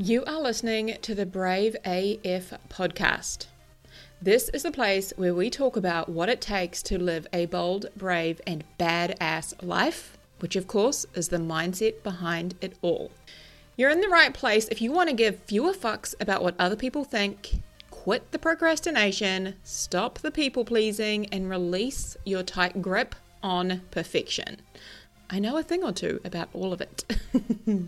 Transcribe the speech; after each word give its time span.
You 0.00 0.24
are 0.26 0.40
listening 0.40 0.96
to 1.02 1.12
the 1.12 1.26
Brave 1.26 1.74
AF 1.84 2.52
podcast. 2.68 3.46
This 4.22 4.48
is 4.50 4.62
the 4.62 4.70
place 4.70 5.12
where 5.16 5.34
we 5.34 5.50
talk 5.50 5.76
about 5.76 6.08
what 6.08 6.28
it 6.28 6.40
takes 6.40 6.84
to 6.84 7.02
live 7.02 7.26
a 7.32 7.46
bold, 7.46 7.86
brave, 7.96 8.40
and 8.46 8.62
badass 8.78 9.60
life, 9.60 10.16
which 10.38 10.54
of 10.54 10.68
course 10.68 11.04
is 11.14 11.30
the 11.30 11.38
mindset 11.38 12.04
behind 12.04 12.54
it 12.60 12.76
all. 12.80 13.10
You're 13.76 13.90
in 13.90 14.00
the 14.00 14.08
right 14.08 14.32
place 14.32 14.68
if 14.68 14.80
you 14.80 14.92
want 14.92 15.08
to 15.08 15.16
give 15.16 15.40
fewer 15.40 15.72
fucks 15.72 16.14
about 16.20 16.44
what 16.44 16.54
other 16.60 16.76
people 16.76 17.02
think, 17.02 17.54
quit 17.90 18.30
the 18.30 18.38
procrastination, 18.38 19.56
stop 19.64 20.20
the 20.20 20.30
people 20.30 20.64
pleasing, 20.64 21.26
and 21.32 21.50
release 21.50 22.16
your 22.24 22.44
tight 22.44 22.80
grip 22.80 23.16
on 23.42 23.82
perfection. 23.90 24.60
I 25.30 25.40
know 25.40 25.58
a 25.58 25.62
thing 25.62 25.84
or 25.84 25.92
two 25.92 26.20
about 26.24 26.48
all 26.54 26.72
of 26.72 26.80
it. 26.80 27.04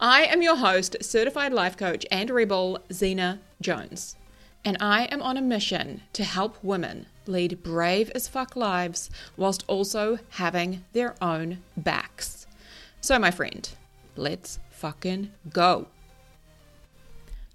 I 0.00 0.24
am 0.24 0.40
your 0.40 0.56
host, 0.56 0.96
certified 1.02 1.52
life 1.52 1.76
coach 1.76 2.06
and 2.10 2.30
rebel, 2.30 2.78
Xena 2.88 3.40
Jones. 3.60 4.16
And 4.64 4.78
I 4.80 5.04
am 5.06 5.20
on 5.20 5.36
a 5.36 5.42
mission 5.42 6.00
to 6.14 6.24
help 6.24 6.56
women 6.62 7.06
lead 7.26 7.62
brave 7.62 8.10
as 8.14 8.26
fuck 8.26 8.56
lives 8.56 9.10
whilst 9.36 9.64
also 9.68 10.18
having 10.30 10.84
their 10.94 11.14
own 11.22 11.58
backs. 11.76 12.46
So, 13.02 13.18
my 13.18 13.30
friend, 13.30 13.68
let's 14.16 14.58
fucking 14.70 15.30
go. 15.52 15.88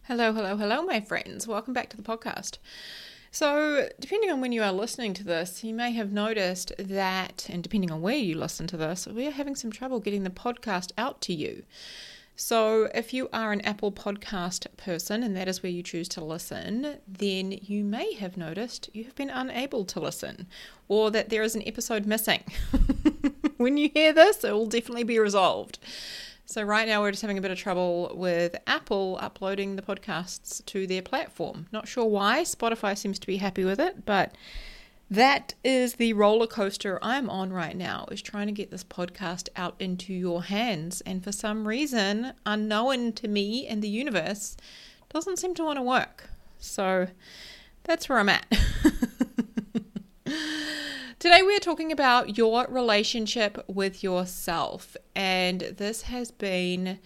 Hello, 0.04 0.31
hello, 0.31 0.57
hello, 0.57 0.84
my 0.84 1.02
friends. 1.02 1.48
Welcome 1.48 1.73
back 1.73 1.90
to 1.90 1.98
the 1.98 2.04
podcast. 2.04 2.59
So, 3.31 3.90
depending 3.99 4.31
on 4.31 4.41
when 4.41 4.52
you 4.52 4.63
are 4.63 4.72
listening 4.72 5.13
to 5.16 5.23
this, 5.23 5.63
you 5.63 5.73
may 5.73 5.91
have 5.91 6.12
noticed 6.12 6.72
that, 6.80 7.48
and 7.49 7.62
depending 7.62 7.91
on 7.91 8.02
where 8.02 8.16
you 8.16 8.38
listen 8.38 8.68
to 8.68 8.77
this, 8.77 9.05
we 9.05 9.27
are 9.27 9.31
having 9.31 9.55
some 9.55 9.72
trouble 9.72 9.99
getting 9.99 10.23
the 10.23 10.30
podcast 10.30 10.91
out 10.98 11.22
to 11.22 11.34
you. 11.34 11.63
So, 12.40 12.84
if 12.94 13.13
you 13.13 13.30
are 13.34 13.52
an 13.52 13.62
Apple 13.62 13.91
Podcast 13.91 14.68
person 14.77 15.23
and 15.23 15.35
that 15.35 15.48
is 15.48 15.63
where 15.63 15.71
you 15.71 15.82
choose 15.82 16.08
to 16.09 16.24
listen, 16.24 16.98
then 17.07 17.51
you 17.51 17.84
may 17.84 18.13
have 18.13 18.38
noticed 18.38 18.91
you 18.93 19.04
have 19.05 19.16
been 19.16 19.32
unable 19.32 19.85
to 19.85 19.99
listen 19.99 20.48
or 20.88 21.10
that 21.10 21.29
there 21.29 21.41
is 21.41 21.55
an 21.55 21.63
episode 21.66 22.05
missing. 22.05 22.44
when 23.57 23.77
you 23.77 23.90
hear 23.94 24.13
this, 24.13 24.44
it 24.44 24.51
will 24.51 24.68
definitely 24.68 25.04
be 25.04 25.18
resolved. 25.18 25.79
So, 26.49 26.63
right 26.63 26.87
now, 26.87 27.01
we're 27.01 27.12
just 27.12 27.23
having 27.23 27.37
a 27.37 27.41
bit 27.41 27.51
of 27.51 27.57
trouble 27.57 28.09
with 28.15 28.55
Apple 28.65 29.17
uploading 29.20 29.76
the 29.76 29.81
podcasts 29.81 30.63
to 30.67 30.87
their 30.87 31.01
platform. 31.01 31.67
Not 31.73 31.89
sure 31.89 32.05
why. 32.05 32.43
Spotify 32.43 32.98
seems 32.98 33.20
to 33.20 33.27
be 33.27 33.35
happy 33.35 33.65
with 33.65 33.81
it, 33.81 34.05
but 34.05 34.34
that 35.12 35.55
is 35.65 35.95
the 35.95 36.13
roller 36.13 36.48
coaster 36.48 36.99
I'm 37.01 37.29
on 37.29 37.51
right 37.51 37.76
now, 37.76 38.07
is 38.12 38.21
trying 38.21 38.48
to 38.48 38.54
get 38.54 38.71
this 38.71 38.85
podcast 38.85 39.49
out 39.57 39.76
into 39.77 40.13
your 40.13 40.43
hands. 40.43 41.01
And 41.01 41.21
for 41.21 41.34
some 41.34 41.67
reason, 41.67 42.31
unknown 42.45 43.11
to 43.13 43.27
me 43.27 43.67
and 43.67 43.82
the 43.82 43.89
universe, 43.89 44.55
doesn't 45.09 45.39
seem 45.39 45.54
to 45.55 45.65
want 45.65 45.79
to 45.79 45.84
work. 45.84 46.29
So, 46.59 47.07
that's 47.84 48.07
where 48.07 48.20
I'm 48.20 48.29
at. 48.29 48.45
Today, 51.38 51.46
we 51.46 51.55
are 51.55 51.60
talking 51.60 51.91
about 51.91 52.35
your 52.35 52.66
relationship 52.68 53.63
with 53.68 54.02
yourself, 54.02 54.98
and 55.16 55.62
this 55.62 56.02
has 56.02 56.32
been 56.32 56.98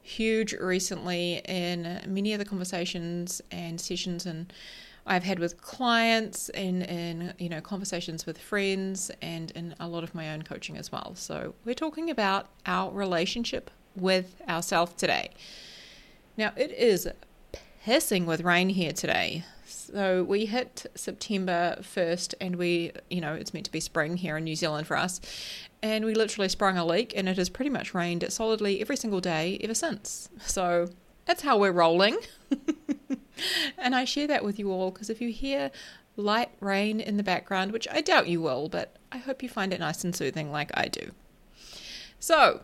huge 0.00 0.52
recently 0.52 1.42
in 1.44 2.00
many 2.06 2.32
of 2.32 2.38
the 2.38 2.44
conversations 2.44 3.42
and 3.50 3.80
sessions 3.80 4.26
and 4.26 4.52
I've 5.08 5.24
had 5.24 5.40
with 5.40 5.60
clients 5.60 6.50
and 6.50 6.84
in 6.84 7.34
you 7.40 7.48
know 7.48 7.60
conversations 7.60 8.26
with 8.26 8.38
friends 8.38 9.10
and 9.22 9.50
in 9.56 9.74
a 9.80 9.88
lot 9.88 10.04
of 10.04 10.14
my 10.14 10.30
own 10.30 10.42
coaching 10.42 10.76
as 10.76 10.92
well. 10.92 11.16
So 11.16 11.56
we're 11.64 11.74
talking 11.74 12.10
about 12.10 12.46
our 12.66 12.92
relationship 12.92 13.72
with 13.96 14.40
ourselves 14.48 14.92
today. 14.92 15.30
Now 16.36 16.52
it 16.56 16.70
is 16.70 17.08
pissing 17.84 18.26
with 18.26 18.42
rain 18.42 18.68
here 18.68 18.92
today. 18.92 19.44
So 19.64 20.22
we 20.24 20.46
hit 20.46 20.86
September 20.94 21.76
1st, 21.80 22.34
and 22.40 22.56
we, 22.56 22.92
you 23.08 23.20
know, 23.20 23.34
it's 23.34 23.54
meant 23.54 23.66
to 23.66 23.72
be 23.72 23.80
spring 23.80 24.16
here 24.16 24.36
in 24.36 24.44
New 24.44 24.56
Zealand 24.56 24.86
for 24.86 24.96
us. 24.96 25.20
And 25.82 26.04
we 26.04 26.14
literally 26.14 26.48
sprung 26.48 26.76
a 26.76 26.84
leak, 26.84 27.12
and 27.16 27.28
it 27.28 27.38
has 27.38 27.48
pretty 27.48 27.70
much 27.70 27.94
rained 27.94 28.24
solidly 28.30 28.80
every 28.80 28.96
single 28.96 29.20
day 29.20 29.58
ever 29.62 29.74
since. 29.74 30.28
So 30.40 30.88
that's 31.24 31.42
how 31.42 31.58
we're 31.58 31.72
rolling. 31.72 32.18
and 33.78 33.94
I 33.94 34.04
share 34.04 34.26
that 34.26 34.44
with 34.44 34.58
you 34.58 34.70
all 34.70 34.90
because 34.90 35.10
if 35.10 35.20
you 35.20 35.30
hear 35.30 35.70
light 36.16 36.50
rain 36.60 37.00
in 37.00 37.16
the 37.16 37.22
background, 37.22 37.72
which 37.72 37.88
I 37.90 38.00
doubt 38.00 38.28
you 38.28 38.40
will, 38.40 38.68
but 38.68 38.96
I 39.10 39.18
hope 39.18 39.42
you 39.42 39.48
find 39.48 39.72
it 39.72 39.80
nice 39.80 40.04
and 40.04 40.14
soothing 40.14 40.50
like 40.50 40.70
I 40.74 40.88
do. 40.88 41.12
So, 42.18 42.62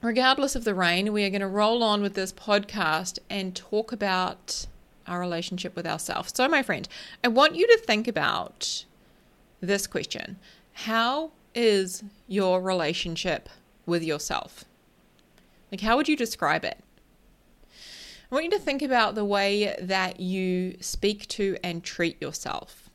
regardless 0.00 0.54
of 0.54 0.64
the 0.64 0.74
rain, 0.74 1.12
we 1.12 1.24
are 1.24 1.30
going 1.30 1.40
to 1.40 1.48
roll 1.48 1.82
on 1.82 2.02
with 2.02 2.14
this 2.14 2.32
podcast 2.32 3.18
and 3.28 3.54
talk 3.54 3.92
about 3.92 4.66
our 5.06 5.20
relationship 5.20 5.74
with 5.74 5.86
ourselves. 5.86 6.32
So, 6.34 6.48
my 6.48 6.62
friend, 6.62 6.88
I 7.24 7.28
want 7.28 7.56
you 7.56 7.66
to 7.66 7.78
think 7.78 8.06
about 8.06 8.84
this 9.60 9.86
question 9.86 10.38
How 10.72 11.30
is 11.54 12.04
your 12.26 12.60
relationship 12.60 13.48
with 13.86 14.02
yourself? 14.02 14.64
Like, 15.70 15.80
how 15.80 15.96
would 15.96 16.08
you 16.08 16.16
describe 16.16 16.64
it? 16.64 16.78
I 18.30 18.34
want 18.34 18.44
you 18.44 18.50
to 18.50 18.58
think 18.58 18.82
about 18.82 19.14
the 19.14 19.24
way 19.24 19.74
that 19.80 20.20
you 20.20 20.76
speak 20.80 21.26
to 21.28 21.56
and 21.64 21.82
treat 21.82 22.20
yourself. 22.20 22.90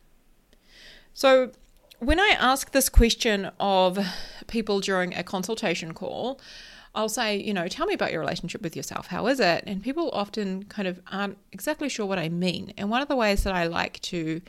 So, 1.14 1.52
when 2.00 2.20
I 2.20 2.36
ask 2.38 2.72
this 2.72 2.90
question 2.90 3.50
of 3.60 3.98
people 4.48 4.80
during 4.80 5.14
a 5.16 5.24
consultation 5.24 5.94
call, 5.94 6.40
I'll 6.96 7.10
say, 7.10 7.38
you 7.38 7.54
know, 7.54 7.68
tell 7.68 7.88
me 7.88 7.94
about 7.94 8.12
your 8.12 8.22
relationship 8.22 8.62
with 8.62 8.76
yourself. 8.76 9.08
How 9.08 9.26
is 9.28 9.40
it? 9.40 9.64
And 9.66 9.82
people 9.82 10.12
often 10.12 10.64
kind 10.66 10.88
of 10.88 11.00
aren't 11.12 11.38
exactly 11.52 11.90
sure 11.90 12.06
what 12.06 12.20
I 12.20 12.30
mean. 12.30 12.74
And 12.78 12.90
one 12.90 13.02
of 13.02 13.08
the 13.08 13.16
ways 13.16 13.44
that 13.44 13.54
I 13.54 13.66
like 13.66 14.00
to, 14.02 14.42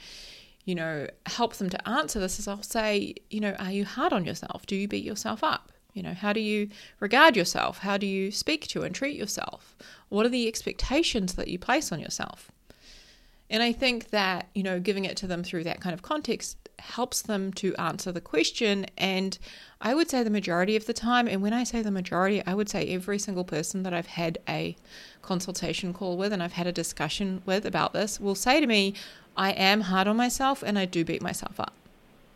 you 0.64 0.74
know, 0.74 1.06
help 1.26 1.54
them 1.54 1.70
to 1.70 1.88
answer 1.88 2.20
this 2.20 2.38
is 2.38 2.46
I'll 2.46 2.62
say, 2.62 3.14
you 3.30 3.40
know, 3.40 3.54
are 3.58 3.70
you 3.70 3.86
hard 3.86 4.12
on 4.12 4.26
yourself? 4.26 4.66
Do 4.66 4.76
you 4.76 4.86
beat 4.86 5.04
yourself 5.04 5.42
up? 5.42 5.72
You 5.94 6.02
know, 6.02 6.12
how 6.12 6.32
do 6.32 6.40
you 6.40 6.68
regard 7.00 7.36
yourself? 7.36 7.78
How 7.78 7.96
do 7.96 8.06
you 8.06 8.30
speak 8.30 8.66
to 8.68 8.82
and 8.82 8.94
treat 8.94 9.16
yourself? 9.16 9.76
What 10.08 10.26
are 10.26 10.30
the 10.30 10.48
expectations 10.48 11.34
that 11.34 11.48
you 11.48 11.58
place 11.58 11.92
on 11.92 12.00
yourself? 12.00 12.50
And 13.54 13.62
I 13.62 13.70
think 13.70 14.10
that, 14.10 14.48
you 14.52 14.64
know, 14.64 14.80
giving 14.80 15.04
it 15.04 15.16
to 15.18 15.28
them 15.28 15.44
through 15.44 15.62
that 15.62 15.80
kind 15.80 15.94
of 15.94 16.02
context 16.02 16.56
helps 16.80 17.22
them 17.22 17.52
to 17.52 17.72
answer 17.76 18.10
the 18.10 18.20
question. 18.20 18.84
And 18.98 19.38
I 19.80 19.94
would 19.94 20.10
say 20.10 20.24
the 20.24 20.28
majority 20.28 20.74
of 20.74 20.86
the 20.86 20.92
time, 20.92 21.28
and 21.28 21.40
when 21.40 21.52
I 21.52 21.62
say 21.62 21.80
the 21.80 21.92
majority, 21.92 22.42
I 22.48 22.54
would 22.54 22.68
say 22.68 22.88
every 22.88 23.20
single 23.20 23.44
person 23.44 23.84
that 23.84 23.94
I've 23.94 24.08
had 24.08 24.38
a 24.48 24.74
consultation 25.22 25.94
call 25.94 26.16
with 26.16 26.32
and 26.32 26.42
I've 26.42 26.54
had 26.54 26.66
a 26.66 26.72
discussion 26.72 27.42
with 27.46 27.64
about 27.64 27.92
this 27.92 28.18
will 28.18 28.34
say 28.34 28.58
to 28.58 28.66
me, 28.66 28.92
I 29.36 29.52
am 29.52 29.82
hard 29.82 30.08
on 30.08 30.16
myself 30.16 30.64
and 30.64 30.76
I 30.76 30.84
do 30.84 31.04
beat 31.04 31.22
myself 31.22 31.60
up. 31.60 31.74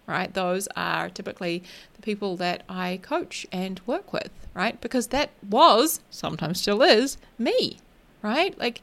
Right? 0.06 0.32
Those 0.32 0.68
are 0.76 1.10
typically 1.10 1.64
the 1.96 2.02
people 2.02 2.36
that 2.36 2.62
I 2.68 3.00
coach 3.02 3.44
and 3.50 3.80
work 3.86 4.12
with, 4.12 4.30
right? 4.54 4.80
Because 4.80 5.08
that 5.08 5.30
was, 5.50 6.00
sometimes 6.10 6.60
still 6.60 6.80
is, 6.80 7.18
me, 7.40 7.78
right? 8.22 8.56
Like, 8.56 8.82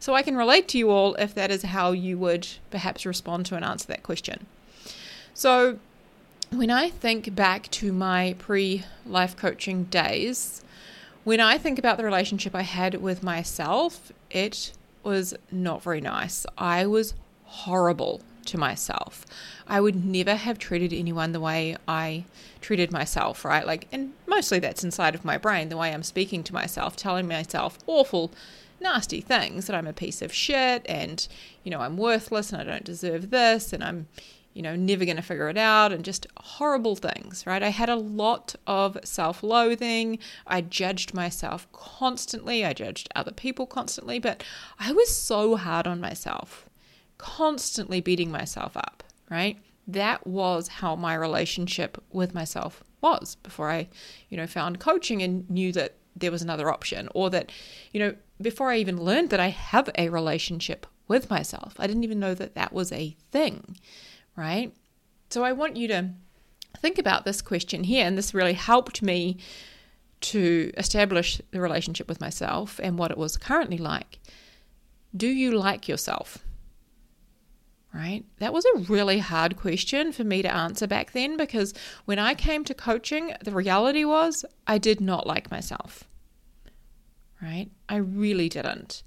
so 0.00 0.14
I 0.14 0.22
can 0.22 0.36
relate 0.36 0.66
to 0.68 0.78
you 0.78 0.90
all 0.90 1.14
if 1.14 1.34
that 1.34 1.50
is 1.50 1.62
how 1.62 1.92
you 1.92 2.18
would 2.18 2.48
perhaps 2.70 3.06
respond 3.06 3.46
to 3.46 3.54
and 3.54 3.64
answer 3.64 3.86
that 3.88 4.02
question. 4.02 4.46
So, 5.34 5.78
when 6.50 6.70
I 6.70 6.90
think 6.90 7.34
back 7.36 7.70
to 7.70 7.92
my 7.92 8.34
pre 8.38 8.84
life 9.06 9.36
coaching 9.36 9.84
days, 9.84 10.64
when 11.22 11.38
I 11.38 11.58
think 11.58 11.78
about 11.78 11.98
the 11.98 12.04
relationship 12.04 12.54
I 12.54 12.62
had 12.62 12.94
with 12.96 13.22
myself, 13.22 14.10
it 14.30 14.72
was 15.04 15.34
not 15.52 15.82
very 15.82 16.00
nice. 16.00 16.46
I 16.58 16.86
was 16.86 17.14
horrible 17.44 18.22
to 18.46 18.58
myself. 18.58 19.26
I 19.66 19.80
would 19.80 20.04
never 20.04 20.34
have 20.34 20.58
treated 20.58 20.92
anyone 20.92 21.32
the 21.32 21.40
way 21.40 21.76
I 21.86 22.24
treated 22.60 22.90
myself, 22.90 23.44
right? 23.44 23.66
Like, 23.66 23.86
and 23.92 24.12
mostly 24.26 24.58
that's 24.58 24.82
inside 24.82 25.14
of 25.14 25.24
my 25.24 25.38
brain, 25.38 25.68
the 25.68 25.76
way 25.76 25.92
I'm 25.92 26.02
speaking 26.02 26.42
to 26.44 26.54
myself, 26.54 26.96
telling 26.96 27.28
myself 27.28 27.78
awful, 27.86 28.30
nasty 28.80 29.20
things 29.20 29.66
that 29.66 29.76
I'm 29.76 29.86
a 29.86 29.92
piece 29.92 30.22
of 30.22 30.32
shit 30.32 30.84
and, 30.88 31.26
you 31.64 31.70
know, 31.70 31.80
I'm 31.80 31.96
worthless 31.96 32.52
and 32.52 32.60
I 32.60 32.64
don't 32.64 32.84
deserve 32.84 33.30
this 33.30 33.72
and 33.72 33.84
I'm, 33.84 34.08
you 34.54 34.62
know, 34.62 34.74
never 34.74 35.04
going 35.04 35.16
to 35.16 35.22
figure 35.22 35.48
it 35.48 35.56
out, 35.56 35.92
and 35.92 36.04
just 36.04 36.26
horrible 36.36 36.96
things, 36.96 37.46
right? 37.46 37.62
I 37.62 37.68
had 37.68 37.88
a 37.88 37.94
lot 37.94 38.56
of 38.66 38.98
self 39.04 39.42
loathing. 39.42 40.18
I 40.46 40.60
judged 40.60 41.14
myself 41.14 41.70
constantly. 41.72 42.64
I 42.64 42.72
judged 42.72 43.08
other 43.14 43.30
people 43.30 43.66
constantly, 43.66 44.18
but 44.18 44.42
I 44.78 44.92
was 44.92 45.14
so 45.14 45.56
hard 45.56 45.86
on 45.86 46.00
myself, 46.00 46.68
constantly 47.16 48.00
beating 48.00 48.30
myself 48.32 48.76
up, 48.76 49.04
right? 49.30 49.58
That 49.86 50.26
was 50.26 50.68
how 50.68 50.96
my 50.96 51.14
relationship 51.14 52.02
with 52.10 52.34
myself 52.34 52.82
was 53.00 53.36
before 53.36 53.70
I, 53.70 53.88
you 54.28 54.36
know, 54.36 54.46
found 54.46 54.80
coaching 54.80 55.22
and 55.22 55.48
knew 55.48 55.72
that 55.72 55.94
there 56.16 56.30
was 56.30 56.42
another 56.42 56.70
option, 56.70 57.08
or 57.14 57.30
that, 57.30 57.50
you 57.92 58.00
know, 58.00 58.14
before 58.40 58.70
I 58.70 58.78
even 58.78 59.02
learned 59.02 59.30
that 59.30 59.40
I 59.40 59.48
have 59.48 59.88
a 59.96 60.08
relationship 60.08 60.86
with 61.08 61.28
myself. 61.28 61.74
I 61.78 61.86
didn't 61.86 62.04
even 62.04 62.20
know 62.20 62.34
that 62.34 62.54
that 62.54 62.72
was 62.72 62.92
a 62.92 63.16
thing 63.32 63.76
right? 64.40 64.72
So 65.28 65.44
I 65.44 65.52
want 65.52 65.76
you 65.76 65.86
to 65.88 66.10
think 66.78 66.98
about 66.98 67.24
this 67.24 67.42
question 67.42 67.84
here, 67.84 68.06
and 68.06 68.16
this 68.16 68.34
really 68.34 68.54
helped 68.54 69.02
me 69.02 69.38
to 70.22 70.72
establish 70.76 71.40
the 71.50 71.60
relationship 71.60 72.08
with 72.08 72.20
myself 72.20 72.80
and 72.82 72.98
what 72.98 73.10
it 73.10 73.18
was 73.18 73.36
currently 73.36 73.78
like, 73.78 74.18
do 75.16 75.26
you 75.28 75.52
like 75.52 75.88
yourself? 75.88 76.38
Right? 77.92 78.24
That 78.38 78.52
was 78.52 78.64
a 78.64 78.78
really 78.78 79.18
hard 79.18 79.56
question 79.56 80.12
for 80.12 80.22
me 80.22 80.42
to 80.42 80.54
answer 80.54 80.86
back 80.86 81.10
then 81.10 81.36
because 81.36 81.74
when 82.04 82.20
I 82.20 82.34
came 82.34 82.64
to 82.64 82.74
coaching, 82.74 83.32
the 83.42 83.50
reality 83.50 84.04
was 84.04 84.44
I 84.66 84.78
did 84.78 85.00
not 85.00 85.26
like 85.26 85.50
myself. 85.50 86.04
Right? 87.42 87.68
I 87.88 87.96
really 87.96 88.48
didn't. 88.48 89.02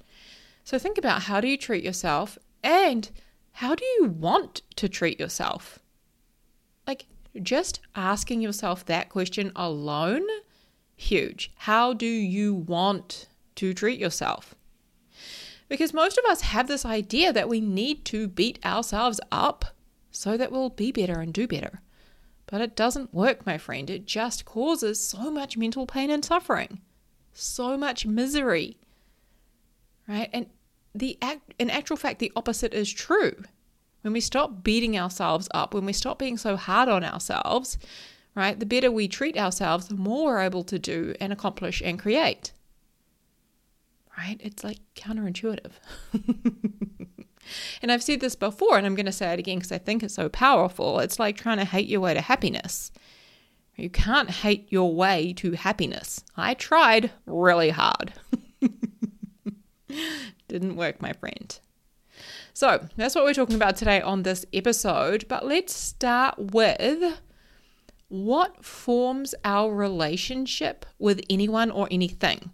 So 0.66 0.78
think 0.78 0.98
about 0.98 1.24
how 1.24 1.40
do 1.40 1.48
you 1.48 1.58
treat 1.58 1.84
yourself 1.84 2.38
and 2.62 3.10
how 3.54 3.76
do 3.76 3.86
you 3.86 4.06
want 4.06 4.62
to 4.76 4.90
treat 4.90 5.20
yourself? 5.20 5.80
Like 6.86 7.06
just 7.42 7.80
asking 7.96 8.42
yourself 8.42 8.86
that 8.86 9.10
question 9.10 9.52
alone, 9.56 10.26
huge. 10.96 11.52
How 11.56 11.94
do 11.94 12.06
you 12.06 12.54
want 12.54 13.28
to 13.56 13.74
treat 13.74 14.00
yourself? 14.00 14.56
Because 15.70 15.94
most 15.94 16.18
of 16.18 16.26
us 16.26 16.42
have 16.42 16.68
this 16.68 16.86
idea 16.86 17.34
that 17.34 17.50
we 17.50 17.62
need 17.62 18.06
to 18.06 18.28
beat 18.28 18.64
ourselves 18.66 19.20
up 19.32 19.66
so 20.12 20.38
that 20.38 20.52
we'll 20.52 20.70
be 20.70 20.92
better 20.92 21.20
and 21.20 21.34
do 21.34 21.48
better. 21.48 21.82
But 22.46 22.62
it 22.62 22.76
doesn't 22.76 23.14
work, 23.14 23.46
my 23.46 23.58
friend. 23.58 23.90
It 23.90 24.06
just 24.06 24.46
causes 24.46 25.06
so 25.06 25.32
much 25.32 25.58
mental 25.58 25.88
pain 25.88 26.12
and 26.12 26.24
suffering, 26.24 26.82
so 27.34 27.78
much 27.78 28.06
misery. 28.06 28.78
Right? 30.08 30.30
And 30.34 30.48
the 30.94 31.18
act, 31.22 31.54
in 31.58 31.70
actual 31.70 31.98
fact, 31.98 32.20
the 32.20 32.32
opposite 32.36 32.74
is 32.74 32.92
true. 32.92 33.44
When 34.02 34.14
we 34.14 34.20
stop 34.20 34.64
beating 34.64 34.98
ourselves 35.00 35.48
up, 35.54 35.74
when 35.74 35.86
we 35.86 35.94
stop 35.94 36.20
being 36.20 36.38
so 36.38 36.58
hard 36.58 36.90
on 36.90 37.04
ourselves, 37.04 37.78
right, 38.36 38.60
the 38.60 38.66
better 38.66 38.92
we 38.92 39.08
treat 39.08 39.38
ourselves, 39.38 39.88
the 39.88 39.96
more 39.96 40.34
we're 40.34 40.42
able 40.42 40.64
to 40.66 40.78
do 40.78 41.16
and 41.22 41.32
accomplish 41.32 41.82
and 41.84 41.98
create. 41.98 42.52
Right? 44.24 44.40
It's 44.42 44.64
like 44.64 44.80
counterintuitive. 44.96 45.72
and 47.82 47.92
I've 47.92 48.04
said 48.04 48.22
this 48.22 48.36
before, 48.36 48.78
and 48.78 48.86
I'm 48.86 48.96
going 48.96 49.06
to 49.06 49.12
say 49.12 49.34
it 49.34 49.40
again 49.40 49.58
because 49.58 49.74
I 49.74 49.80
think 49.80 50.02
it's 50.02 50.14
so 50.14 50.30
powerful. 50.30 51.00
It's 51.00 51.20
like 51.20 51.36
trying 51.36 51.58
to 51.58 51.66
hate 51.66 51.90
your 51.90 52.00
way 52.00 52.14
to 52.14 52.22
happiness. 52.22 52.90
You 53.76 53.90
can't 53.90 54.30
hate 54.30 54.72
your 54.72 54.94
way 54.96 55.34
to 55.34 55.52
happiness. 55.54 56.24
I 56.38 56.54
tried 56.54 57.12
really 57.26 57.72
hard. 57.72 58.14
Didn't 60.48 60.78
work, 60.78 61.02
my 61.02 61.12
friend. 61.12 61.60
So 62.54 62.88
that's 62.96 63.16
what 63.16 63.26
we're 63.26 63.34
talking 63.34 63.58
about 63.58 63.76
today 63.76 64.00
on 64.00 64.24
this 64.24 64.46
episode. 64.54 65.28
But 65.28 65.46
let's 65.46 65.74
start 65.74 66.36
with 66.38 67.20
what 68.08 68.64
forms 68.64 69.36
our 69.44 69.74
relationship 69.76 70.86
with 70.98 71.20
anyone 71.30 71.72
or 71.72 71.90
anything. 71.92 72.52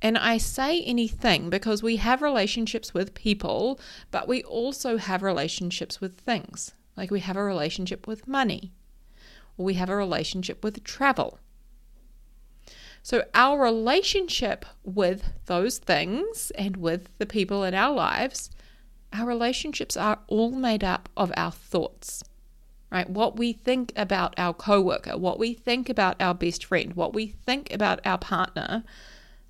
And 0.00 0.16
I 0.16 0.38
say 0.38 0.82
anything 0.82 1.50
because 1.50 1.82
we 1.82 1.96
have 1.96 2.22
relationships 2.22 2.94
with 2.94 3.14
people, 3.14 3.80
but 4.10 4.28
we 4.28 4.42
also 4.44 4.96
have 4.96 5.22
relationships 5.22 6.00
with 6.00 6.20
things. 6.20 6.72
Like 6.96 7.10
we 7.10 7.20
have 7.20 7.36
a 7.36 7.42
relationship 7.42 8.06
with 8.06 8.28
money, 8.28 8.72
or 9.56 9.64
we 9.64 9.74
have 9.74 9.90
a 9.90 9.96
relationship 9.96 10.62
with 10.62 10.82
travel. 10.84 11.38
So, 13.02 13.24
our 13.34 13.60
relationship 13.60 14.66
with 14.84 15.32
those 15.46 15.78
things 15.78 16.50
and 16.58 16.76
with 16.76 17.08
the 17.18 17.26
people 17.26 17.64
in 17.64 17.72
our 17.74 17.94
lives, 17.94 18.50
our 19.12 19.26
relationships 19.26 19.96
are 19.96 20.18
all 20.26 20.50
made 20.50 20.84
up 20.84 21.08
of 21.16 21.32
our 21.36 21.52
thoughts, 21.52 22.22
right? 22.90 23.08
What 23.08 23.36
we 23.36 23.52
think 23.52 23.92
about 23.96 24.34
our 24.36 24.52
coworker, 24.52 25.16
what 25.16 25.38
we 25.38 25.54
think 25.54 25.88
about 25.88 26.20
our 26.20 26.34
best 26.34 26.64
friend, 26.64 26.94
what 26.94 27.14
we 27.14 27.28
think 27.28 27.72
about 27.72 28.00
our 28.04 28.18
partner, 28.18 28.84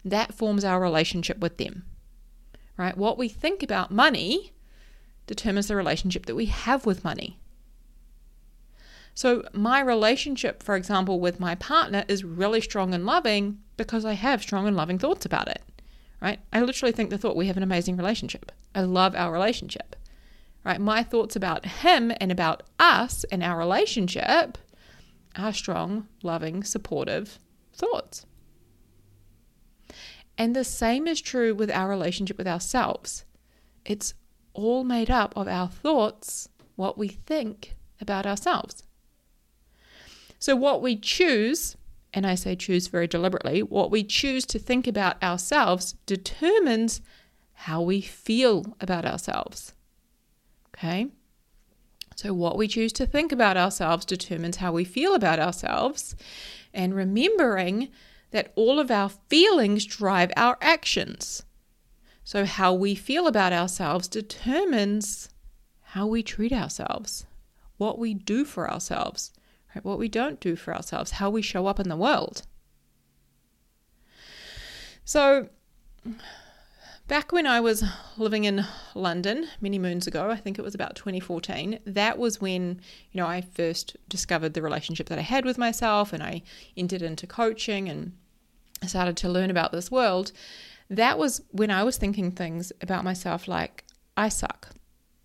that 0.05 0.35
forms 0.35 0.65
our 0.65 0.81
relationship 0.81 1.39
with 1.39 1.59
them, 1.59 1.85
right? 2.77 2.97
What 2.97 3.19
we 3.19 3.29
think 3.29 3.63
about 3.63 3.91
money 3.91 4.53
determines 5.27 5.69
the 5.69 5.77
relationship 5.77 6.27
that 6.27 6.35
we 6.35 6.47
have 6.47 6.87
with 6.87 7.05
money. 7.05 7.39
So, 9.15 9.43
my 9.53 9.81
relationship, 9.81 10.63
for 10.63 10.77
example, 10.77 11.19
with 11.19 11.41
my 11.41 11.57
partner 11.57 12.05
is 12.07 12.23
really 12.23 12.61
strong 12.61 12.95
and 12.95 13.05
loving 13.05 13.59
because 13.77 14.05
I 14.05 14.13
have 14.13 14.43
strong 14.43 14.67
and 14.67 14.77
loving 14.77 14.99
thoughts 14.99 15.27
about 15.27 15.49
it, 15.49 15.63
right? 16.23 16.39
I 16.53 16.61
literally 16.61 16.93
think 16.93 17.11
the 17.11 17.19
thought 17.19 17.35
we 17.35 17.49
have 17.49 17.57
an 17.57 17.65
amazing 17.65 17.97
relationship. 17.97 18.53
I 18.77 18.83
love 18.83 19.17
our 19.17 19.33
relationship, 19.33 19.97
right? 20.65 20.81
My 20.81 21.03
thoughts 21.03 21.35
about 21.35 21.67
him 21.67 22.13
and 22.21 22.31
about 22.31 22.63
us 22.79 23.25
and 23.33 23.43
our 23.43 23.59
relationship 23.59 24.57
are 25.37 25.53
strong, 25.53 26.07
loving, 26.23 26.63
supportive 26.63 27.41
thoughts. 27.75 28.25
And 30.39 30.55
the 30.55 30.65
same 30.65 31.09
is 31.09 31.21
true 31.21 31.53
with 31.53 31.71
our 31.71 31.89
relationship 31.89 32.39
with 32.39 32.47
ourselves. 32.47 33.25
It's 33.85 34.15
all 34.55 34.85
made 34.85 35.11
up 35.11 35.37
of 35.37 35.49
our 35.49 35.69
thoughts, 35.69 36.49
what 36.77 36.97
we 36.97 37.09
think 37.09 37.75
about 38.01 38.25
ourselves. 38.25 38.85
So, 40.39 40.55
what 40.55 40.81
we 40.81 40.95
choose, 40.97 41.77
and 42.15 42.25
I 42.25 42.37
say 42.37 42.55
choose 42.55 42.87
very 42.87 43.09
deliberately, 43.09 43.65
what 43.65 43.91
we 43.91 44.05
choose 44.05 44.47
to 44.47 44.59
think 44.61 44.87
about 44.87 45.21
ourselves 45.21 45.97
determines 46.07 47.01
how 47.53 47.83
we 47.83 48.01
feel 48.01 48.77
about 48.81 49.05
ourselves. 49.05 49.75
Okay? 50.77 51.09
So, 52.15 52.33
what 52.33 52.57
we 52.57 52.69
choose 52.69 52.93
to 52.95 53.07
think 53.07 53.33
about 53.33 53.57
ourselves 53.57 54.05
determines 54.05 54.59
how 54.59 54.71
we 54.71 54.85
feel 54.85 55.15
about 55.15 55.41
ourselves. 55.41 56.15
And 56.73 56.95
remembering 56.95 57.89
that 58.31 58.53
all 58.57 58.79
of 58.79 58.91
our 58.91 59.09
feelings 59.09 59.85
drive 59.85 60.31
our 60.37 60.57
actions. 60.61 61.45
So, 62.25 62.45
how 62.45 62.75
we 62.75 62.95
feel 62.95 63.27
about 63.27 63.53
ourselves 63.53 64.07
determines 64.09 65.29
how 65.81 66.07
we 66.07 66.23
treat 66.23 66.53
ourselves, 66.53 67.27
what 67.79 67.99
we 67.99 68.13
do 68.13 68.45
for 68.45 68.71
ourselves 68.71 69.33
right? 69.75 69.85
what 69.85 69.99
we 69.99 70.09
don't 70.09 70.41
do 70.41 70.57
for 70.57 70.75
ourselves, 70.75 71.13
how 71.13 71.31
we 71.31 71.43
show 71.43 71.67
up 71.67 71.81
in 71.81 71.89
the 71.89 71.97
world. 71.97 72.43
So, 75.05 75.49
back 77.09 77.33
when 77.33 77.47
I 77.47 77.61
was 77.61 77.83
living 78.19 78.45
in 78.45 78.65
London 78.95 79.49
many 79.61 79.79
moons 79.79 80.07
ago, 80.07 80.31
I 80.31 80.37
think 80.37 80.59
it 80.59 80.63
was 80.63 80.75
about 80.75 80.95
2014, 80.95 81.81
that 81.87 82.19
was 82.19 82.41
when, 82.41 82.81
you 83.11 83.21
know, 83.21 83.27
I 83.27 83.41
first 83.41 83.97
discovered 84.09 84.53
the 84.53 84.63
relationship 84.63 85.09
that 85.09 85.19
I 85.19 85.23
had 85.23 85.45
with 85.45 85.59
myself 85.59 86.13
and 86.13 86.23
I 86.23 86.43
entered 86.77 87.03
into 87.03 87.27
coaching 87.27 87.89
and 87.89 88.13
started 88.87 89.17
to 89.19 89.29
learn 89.29 89.51
about 89.51 89.73
this 89.73 89.91
world. 89.91 90.33
That 90.91 91.19
was 91.19 91.43
when 91.51 91.71
I 91.71 91.83
was 91.83 91.97
thinking 91.97 92.31
things 92.31 92.73
about 92.83 93.05
myself 93.05 93.49
like, 93.49 93.85
I 94.17 94.29
suck, 94.29 94.69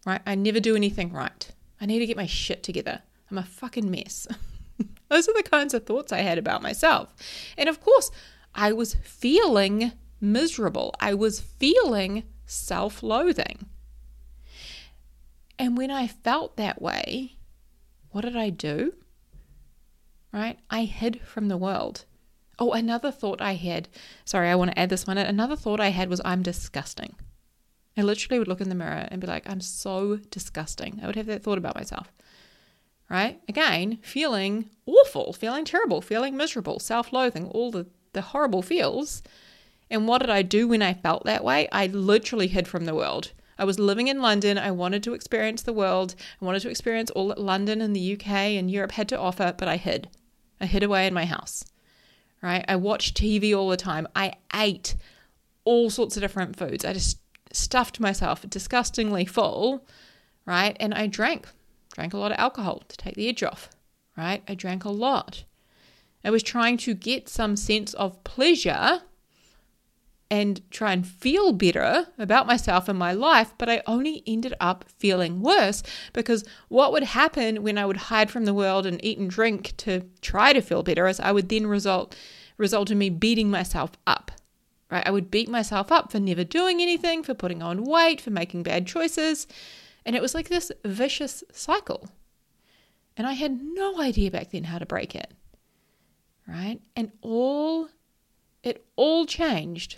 right? 0.05 0.21
I 0.25 0.35
never 0.35 0.61
do 0.61 0.75
anything 0.75 1.11
right. 1.11 1.51
I 1.81 1.85
need 1.85 1.99
to 1.99 2.07
get 2.07 2.17
my 2.17 2.25
shit 2.25 2.63
together. 2.63 3.01
I'm 3.29 3.37
a 3.37 3.43
fucking 3.43 3.91
mess. 3.91 4.25
Those 5.09 5.27
are 5.27 5.33
the 5.33 5.43
kinds 5.43 5.73
of 5.73 5.85
thoughts 5.85 6.13
I 6.13 6.19
had 6.19 6.37
about 6.37 6.61
myself. 6.61 7.13
And 7.57 7.67
of 7.67 7.81
course, 7.81 8.09
I 8.55 8.71
was 8.71 8.95
feeling 9.03 9.91
miserable. 10.23 10.95
I 10.99 11.13
was 11.13 11.39
feeling 11.39 12.23
self 12.45 13.03
loathing. 13.03 13.67
And 15.59 15.77
when 15.77 15.91
I 15.91 16.07
felt 16.07 16.57
that 16.57 16.81
way, 16.81 17.37
what 18.09 18.21
did 18.21 18.35
I 18.35 18.49
do? 18.49 18.93
Right? 20.31 20.57
I 20.69 20.85
hid 20.85 21.21
from 21.21 21.47
the 21.47 21.57
world. 21.57 22.05
Oh, 22.57 22.71
another 22.71 23.11
thought 23.11 23.41
I 23.41 23.53
had. 23.53 23.87
Sorry, 24.25 24.49
I 24.49 24.55
want 24.55 24.71
to 24.71 24.79
add 24.79 24.89
this 24.89 25.05
one. 25.05 25.17
Another 25.17 25.55
thought 25.55 25.79
I 25.79 25.89
had 25.89 26.09
was, 26.09 26.21
I'm 26.25 26.41
disgusting. 26.41 27.15
I 27.95 28.01
literally 28.01 28.39
would 28.39 28.47
look 28.47 28.61
in 28.61 28.69
the 28.69 28.75
mirror 28.75 29.07
and 29.09 29.21
be 29.21 29.27
like, 29.27 29.47
I'm 29.47 29.61
so 29.61 30.17
disgusting. 30.31 30.99
I 31.03 31.07
would 31.07 31.15
have 31.15 31.27
that 31.27 31.43
thought 31.43 31.59
about 31.59 31.75
myself 31.75 32.11
right? 33.13 33.39
Again, 33.47 33.99
feeling 34.01 34.69
awful, 34.85 35.33
feeling 35.33 35.65
terrible, 35.65 36.01
feeling 36.01 36.35
miserable, 36.35 36.79
self 36.79 37.13
loathing, 37.13 37.47
all 37.47 37.71
the, 37.71 37.85
the 38.13 38.21
horrible 38.21 38.61
feels. 38.61 39.21
And 39.89 40.07
what 40.07 40.19
did 40.19 40.29
I 40.29 40.41
do 40.41 40.67
when 40.67 40.81
I 40.81 40.93
felt 40.93 41.25
that 41.25 41.43
way? 41.43 41.67
I 41.71 41.87
literally 41.87 42.47
hid 42.47 42.67
from 42.67 42.85
the 42.85 42.95
world. 42.95 43.31
I 43.57 43.65
was 43.65 43.79
living 43.79 44.07
in 44.07 44.21
London. 44.21 44.57
I 44.57 44.71
wanted 44.71 45.03
to 45.03 45.13
experience 45.13 45.61
the 45.61 45.73
world. 45.73 46.15
I 46.41 46.45
wanted 46.45 46.61
to 46.61 46.69
experience 46.69 47.11
all 47.11 47.27
that 47.27 47.39
London 47.39 47.81
and 47.81 47.95
the 47.95 48.13
UK 48.13 48.27
and 48.27 48.71
Europe 48.71 48.93
had 48.93 49.09
to 49.09 49.19
offer, 49.19 49.53
but 49.57 49.67
I 49.67 49.77
hid. 49.77 50.09
I 50.59 50.65
hid 50.65 50.83
away 50.83 51.05
in 51.05 51.13
my 51.13 51.25
house, 51.25 51.63
right? 52.41 52.65
I 52.67 52.75
watched 52.75 53.17
TV 53.17 53.55
all 53.55 53.69
the 53.69 53.77
time. 53.77 54.07
I 54.15 54.33
ate 54.53 54.95
all 55.65 55.89
sorts 55.89 56.17
of 56.17 56.21
different 56.21 56.55
foods. 56.55 56.83
I 56.83 56.93
just 56.93 57.19
stuffed 57.51 57.99
myself 57.99 58.47
disgustingly 58.49 59.25
full, 59.25 59.85
right? 60.45 60.75
And 60.79 60.93
I 60.93 61.07
drank 61.07 61.47
Drank 61.93 62.13
a 62.13 62.17
lot 62.17 62.31
of 62.31 62.39
alcohol 62.39 62.81
to 62.87 62.97
take 62.97 63.13
the 63.13 63.29
edge 63.29 63.43
off, 63.43 63.69
right? 64.17 64.41
I 64.47 64.55
drank 64.55 64.83
a 64.83 64.89
lot. 64.89 65.43
I 66.23 66.31
was 66.31 66.41
trying 66.41 66.77
to 66.77 66.95
get 66.95 67.29
some 67.29 67.55
sense 67.55 67.93
of 67.93 68.23
pleasure 68.23 69.03
and 70.29 70.61
try 70.71 70.93
and 70.93 71.05
feel 71.05 71.53
better 71.53 72.07
about 72.17 72.47
myself 72.47 72.89
and 72.89 72.97
my 72.97 73.13
life, 73.13 73.53
but 73.57 73.69
I 73.69 73.83
only 73.85 74.23
ended 74.25 74.53
up 74.59 74.85
feeling 74.97 75.41
worse 75.41 75.83
because 76.11 76.43
what 76.69 76.91
would 76.91 77.03
happen 77.03 77.61
when 77.61 77.77
I 77.77 77.85
would 77.85 77.97
hide 77.97 78.31
from 78.31 78.45
the 78.45 78.53
world 78.53 78.85
and 78.85 79.03
eat 79.03 79.19
and 79.19 79.29
drink 79.29 79.75
to 79.77 80.01
try 80.21 80.53
to 80.53 80.61
feel 80.61 80.81
better 80.83 81.07
is 81.07 81.19
I 81.19 81.31
would 81.31 81.49
then 81.49 81.67
result 81.67 82.15
result 82.57 82.91
in 82.91 82.97
me 82.97 83.09
beating 83.09 83.49
myself 83.49 83.91
up. 84.07 84.31
Right? 84.89 85.05
I 85.05 85.11
would 85.11 85.31
beat 85.31 85.49
myself 85.49 85.91
up 85.91 86.11
for 86.11 86.19
never 86.19 86.43
doing 86.43 86.81
anything, 86.81 87.23
for 87.23 87.33
putting 87.33 87.63
on 87.63 87.83
weight, 87.83 88.21
for 88.21 88.29
making 88.29 88.63
bad 88.63 88.85
choices. 88.85 89.47
And 90.05 90.15
it 90.15 90.21
was 90.21 90.35
like 90.35 90.49
this 90.49 90.71
vicious 90.85 91.43
cycle. 91.51 92.09
And 93.17 93.25
I 93.25 93.33
had 93.33 93.61
no 93.61 93.99
idea 93.99 94.31
back 94.31 94.51
then 94.51 94.65
how 94.65 94.77
to 94.77 94.85
break 94.85 95.15
it. 95.15 95.31
Right? 96.47 96.79
And 96.95 97.11
all 97.21 97.89
it 98.63 98.85
all 98.95 99.25
changed 99.25 99.97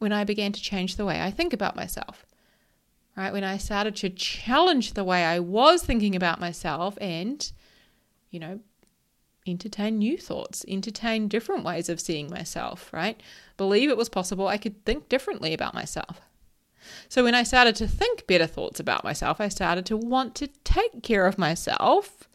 when 0.00 0.12
I 0.12 0.24
began 0.24 0.50
to 0.52 0.60
change 0.60 0.96
the 0.96 1.04
way 1.04 1.22
I 1.22 1.30
think 1.30 1.52
about 1.52 1.76
myself. 1.76 2.26
Right? 3.16 3.32
When 3.32 3.44
I 3.44 3.58
started 3.58 3.94
to 3.96 4.10
challenge 4.10 4.94
the 4.94 5.04
way 5.04 5.24
I 5.24 5.38
was 5.38 5.82
thinking 5.82 6.16
about 6.16 6.40
myself 6.40 6.96
and, 7.00 7.52
you 8.30 8.40
know, 8.40 8.60
entertain 9.46 9.98
new 9.98 10.16
thoughts, 10.16 10.64
entertain 10.66 11.28
different 11.28 11.64
ways 11.64 11.88
of 11.88 12.00
seeing 12.00 12.30
myself, 12.30 12.90
right? 12.92 13.20
Believe 13.56 13.90
it 13.90 13.96
was 13.96 14.08
possible 14.08 14.48
I 14.48 14.56
could 14.56 14.84
think 14.84 15.08
differently 15.08 15.52
about 15.52 15.74
myself. 15.74 16.20
So 17.08 17.24
when 17.24 17.34
I 17.34 17.42
started 17.42 17.76
to 17.76 17.86
think 17.86 18.26
better 18.26 18.46
thoughts 18.46 18.80
about 18.80 19.04
myself, 19.04 19.40
I 19.40 19.48
started 19.48 19.84
to 19.86 19.96
want 19.96 20.34
to 20.36 20.46
take 20.64 21.02
care 21.02 21.26
of 21.26 21.38
myself. 21.38 22.26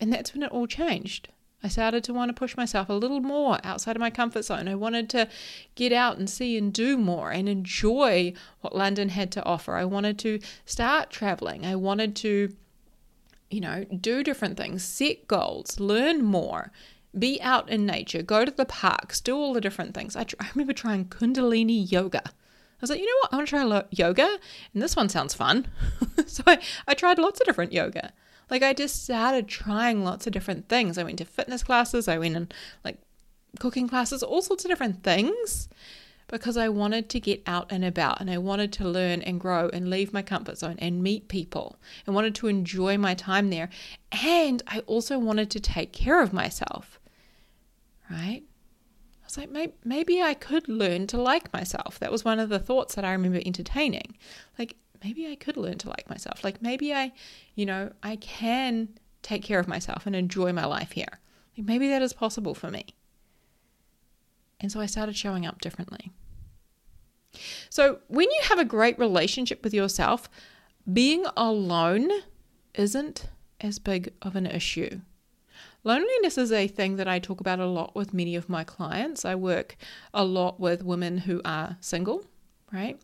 And 0.00 0.12
that's 0.12 0.34
when 0.34 0.42
it 0.42 0.52
all 0.52 0.66
changed. 0.66 1.28
I 1.62 1.68
started 1.68 2.04
to 2.04 2.14
want 2.14 2.28
to 2.28 2.34
push 2.34 2.56
myself 2.56 2.88
a 2.88 2.94
little 2.94 3.20
more 3.20 3.58
outside 3.64 3.96
of 3.96 4.00
my 4.00 4.10
comfort 4.10 4.44
zone. 4.44 4.68
I 4.68 4.76
wanted 4.76 5.10
to 5.10 5.28
get 5.74 5.92
out 5.92 6.16
and 6.16 6.30
see 6.30 6.56
and 6.56 6.72
do 6.72 6.96
more 6.96 7.32
and 7.32 7.48
enjoy 7.48 8.32
what 8.60 8.76
London 8.76 9.08
had 9.08 9.32
to 9.32 9.44
offer. 9.44 9.74
I 9.74 9.84
wanted 9.84 10.18
to 10.20 10.38
start 10.64 11.10
traveling. 11.10 11.66
I 11.66 11.74
wanted 11.74 12.14
to, 12.16 12.54
you 13.50 13.60
know, 13.60 13.84
do 13.84 14.22
different 14.22 14.56
things, 14.56 14.84
set 14.84 15.26
goals, 15.26 15.80
learn 15.80 16.22
more, 16.22 16.70
be 17.18 17.40
out 17.42 17.68
in 17.68 17.84
nature, 17.84 18.22
go 18.22 18.44
to 18.44 18.52
the 18.52 18.64
parks, 18.64 19.20
do 19.20 19.36
all 19.36 19.52
the 19.52 19.60
different 19.60 19.94
things. 19.94 20.14
I, 20.14 20.26
I 20.38 20.48
remember 20.54 20.72
trying 20.72 21.06
Kundalini 21.06 21.90
yoga. 21.90 22.22
I 22.24 22.80
was 22.80 22.90
like, 22.90 23.00
you 23.00 23.06
know 23.06 23.18
what? 23.22 23.32
I 23.32 23.36
want 23.36 23.48
to 23.48 23.50
try 23.50 23.64
lo- 23.64 23.86
yoga, 23.90 24.38
and 24.72 24.80
this 24.80 24.94
one 24.94 25.08
sounds 25.08 25.34
fun. 25.34 25.66
so 26.26 26.44
I, 26.46 26.60
I 26.86 26.94
tried 26.94 27.18
lots 27.18 27.40
of 27.40 27.46
different 27.46 27.72
yoga. 27.72 28.12
Like 28.50 28.62
I 28.62 28.72
just 28.72 29.04
started 29.04 29.48
trying 29.48 30.04
lots 30.04 30.26
of 30.26 30.32
different 30.32 30.68
things. 30.68 30.98
I 30.98 31.04
went 31.04 31.18
to 31.18 31.24
fitness 31.24 31.62
classes, 31.62 32.08
I 32.08 32.18
went 32.18 32.36
in 32.36 32.48
like 32.84 32.98
cooking 33.58 33.88
classes, 33.88 34.22
all 34.22 34.42
sorts 34.42 34.64
of 34.64 34.70
different 34.70 35.02
things 35.02 35.68
because 36.28 36.56
I 36.56 36.68
wanted 36.68 37.08
to 37.10 37.20
get 37.20 37.42
out 37.46 37.66
and 37.70 37.84
about 37.84 38.20
and 38.20 38.30
I 38.30 38.38
wanted 38.38 38.72
to 38.74 38.88
learn 38.88 39.22
and 39.22 39.40
grow 39.40 39.70
and 39.72 39.90
leave 39.90 40.12
my 40.12 40.22
comfort 40.22 40.58
zone 40.58 40.76
and 40.78 41.02
meet 41.02 41.28
people 41.28 41.78
and 42.06 42.14
wanted 42.14 42.34
to 42.36 42.48
enjoy 42.48 42.98
my 42.98 43.14
time 43.14 43.50
there. 43.50 43.70
And 44.12 44.62
I 44.66 44.80
also 44.80 45.18
wanted 45.18 45.50
to 45.50 45.60
take 45.60 45.92
care 45.92 46.22
of 46.22 46.32
myself, 46.32 47.00
right? 48.10 48.42
I 48.44 49.24
was 49.24 49.38
like, 49.38 49.50
maybe, 49.50 49.72
maybe 49.84 50.22
I 50.22 50.34
could 50.34 50.68
learn 50.68 51.06
to 51.08 51.20
like 51.20 51.52
myself. 51.52 51.98
That 51.98 52.12
was 52.12 52.24
one 52.24 52.38
of 52.38 52.50
the 52.50 52.58
thoughts 52.58 52.94
that 52.94 53.04
I 53.04 53.12
remember 53.12 53.40
entertaining. 53.44 54.16
Like, 54.58 54.76
maybe 55.02 55.26
I 55.26 55.34
could 55.34 55.56
learn 55.56 55.78
to 55.78 55.88
like 55.88 56.08
myself. 56.08 56.44
Like, 56.44 56.62
maybe 56.62 56.92
I, 56.92 57.12
you 57.54 57.66
know, 57.66 57.92
I 58.02 58.16
can 58.16 58.88
take 59.22 59.42
care 59.42 59.58
of 59.58 59.68
myself 59.68 60.06
and 60.06 60.14
enjoy 60.14 60.52
my 60.52 60.64
life 60.64 60.92
here. 60.92 61.20
Like, 61.56 61.66
maybe 61.66 61.88
that 61.88 62.02
is 62.02 62.12
possible 62.12 62.54
for 62.54 62.70
me. 62.70 62.86
And 64.60 64.72
so 64.72 64.80
I 64.80 64.86
started 64.86 65.16
showing 65.16 65.46
up 65.46 65.60
differently. 65.60 66.10
So, 67.70 68.00
when 68.08 68.30
you 68.30 68.40
have 68.44 68.58
a 68.58 68.64
great 68.64 68.98
relationship 68.98 69.62
with 69.62 69.74
yourself, 69.74 70.28
being 70.90 71.26
alone 71.36 72.10
isn't 72.74 73.28
as 73.60 73.78
big 73.78 74.12
of 74.22 74.36
an 74.36 74.46
issue. 74.46 75.00
Loneliness 75.84 76.38
is 76.38 76.52
a 76.52 76.68
thing 76.68 76.96
that 76.96 77.08
I 77.08 77.18
talk 77.18 77.40
about 77.40 77.60
a 77.60 77.66
lot 77.66 77.94
with 77.94 78.14
many 78.14 78.34
of 78.34 78.48
my 78.48 78.64
clients. 78.64 79.24
I 79.24 79.34
work 79.34 79.76
a 80.12 80.24
lot 80.24 80.58
with 80.58 80.82
women 80.82 81.18
who 81.18 81.40
are 81.44 81.76
single, 81.80 82.24
right? 82.72 82.98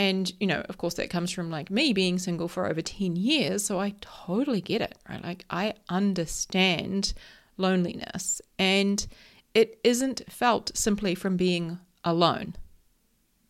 And, 0.00 0.32
you 0.40 0.46
know, 0.46 0.62
of 0.66 0.78
course, 0.78 0.94
that 0.94 1.10
comes 1.10 1.30
from 1.30 1.50
like 1.50 1.70
me 1.70 1.92
being 1.92 2.18
single 2.18 2.48
for 2.48 2.66
over 2.66 2.80
10 2.80 3.16
years. 3.16 3.66
So 3.66 3.78
I 3.78 3.92
totally 4.00 4.62
get 4.62 4.80
it, 4.80 4.96
right? 5.06 5.22
Like, 5.22 5.44
I 5.50 5.74
understand 5.90 7.12
loneliness. 7.58 8.40
And 8.58 9.06
it 9.52 9.78
isn't 9.84 10.22
felt 10.26 10.74
simply 10.74 11.14
from 11.14 11.36
being 11.36 11.80
alone, 12.02 12.56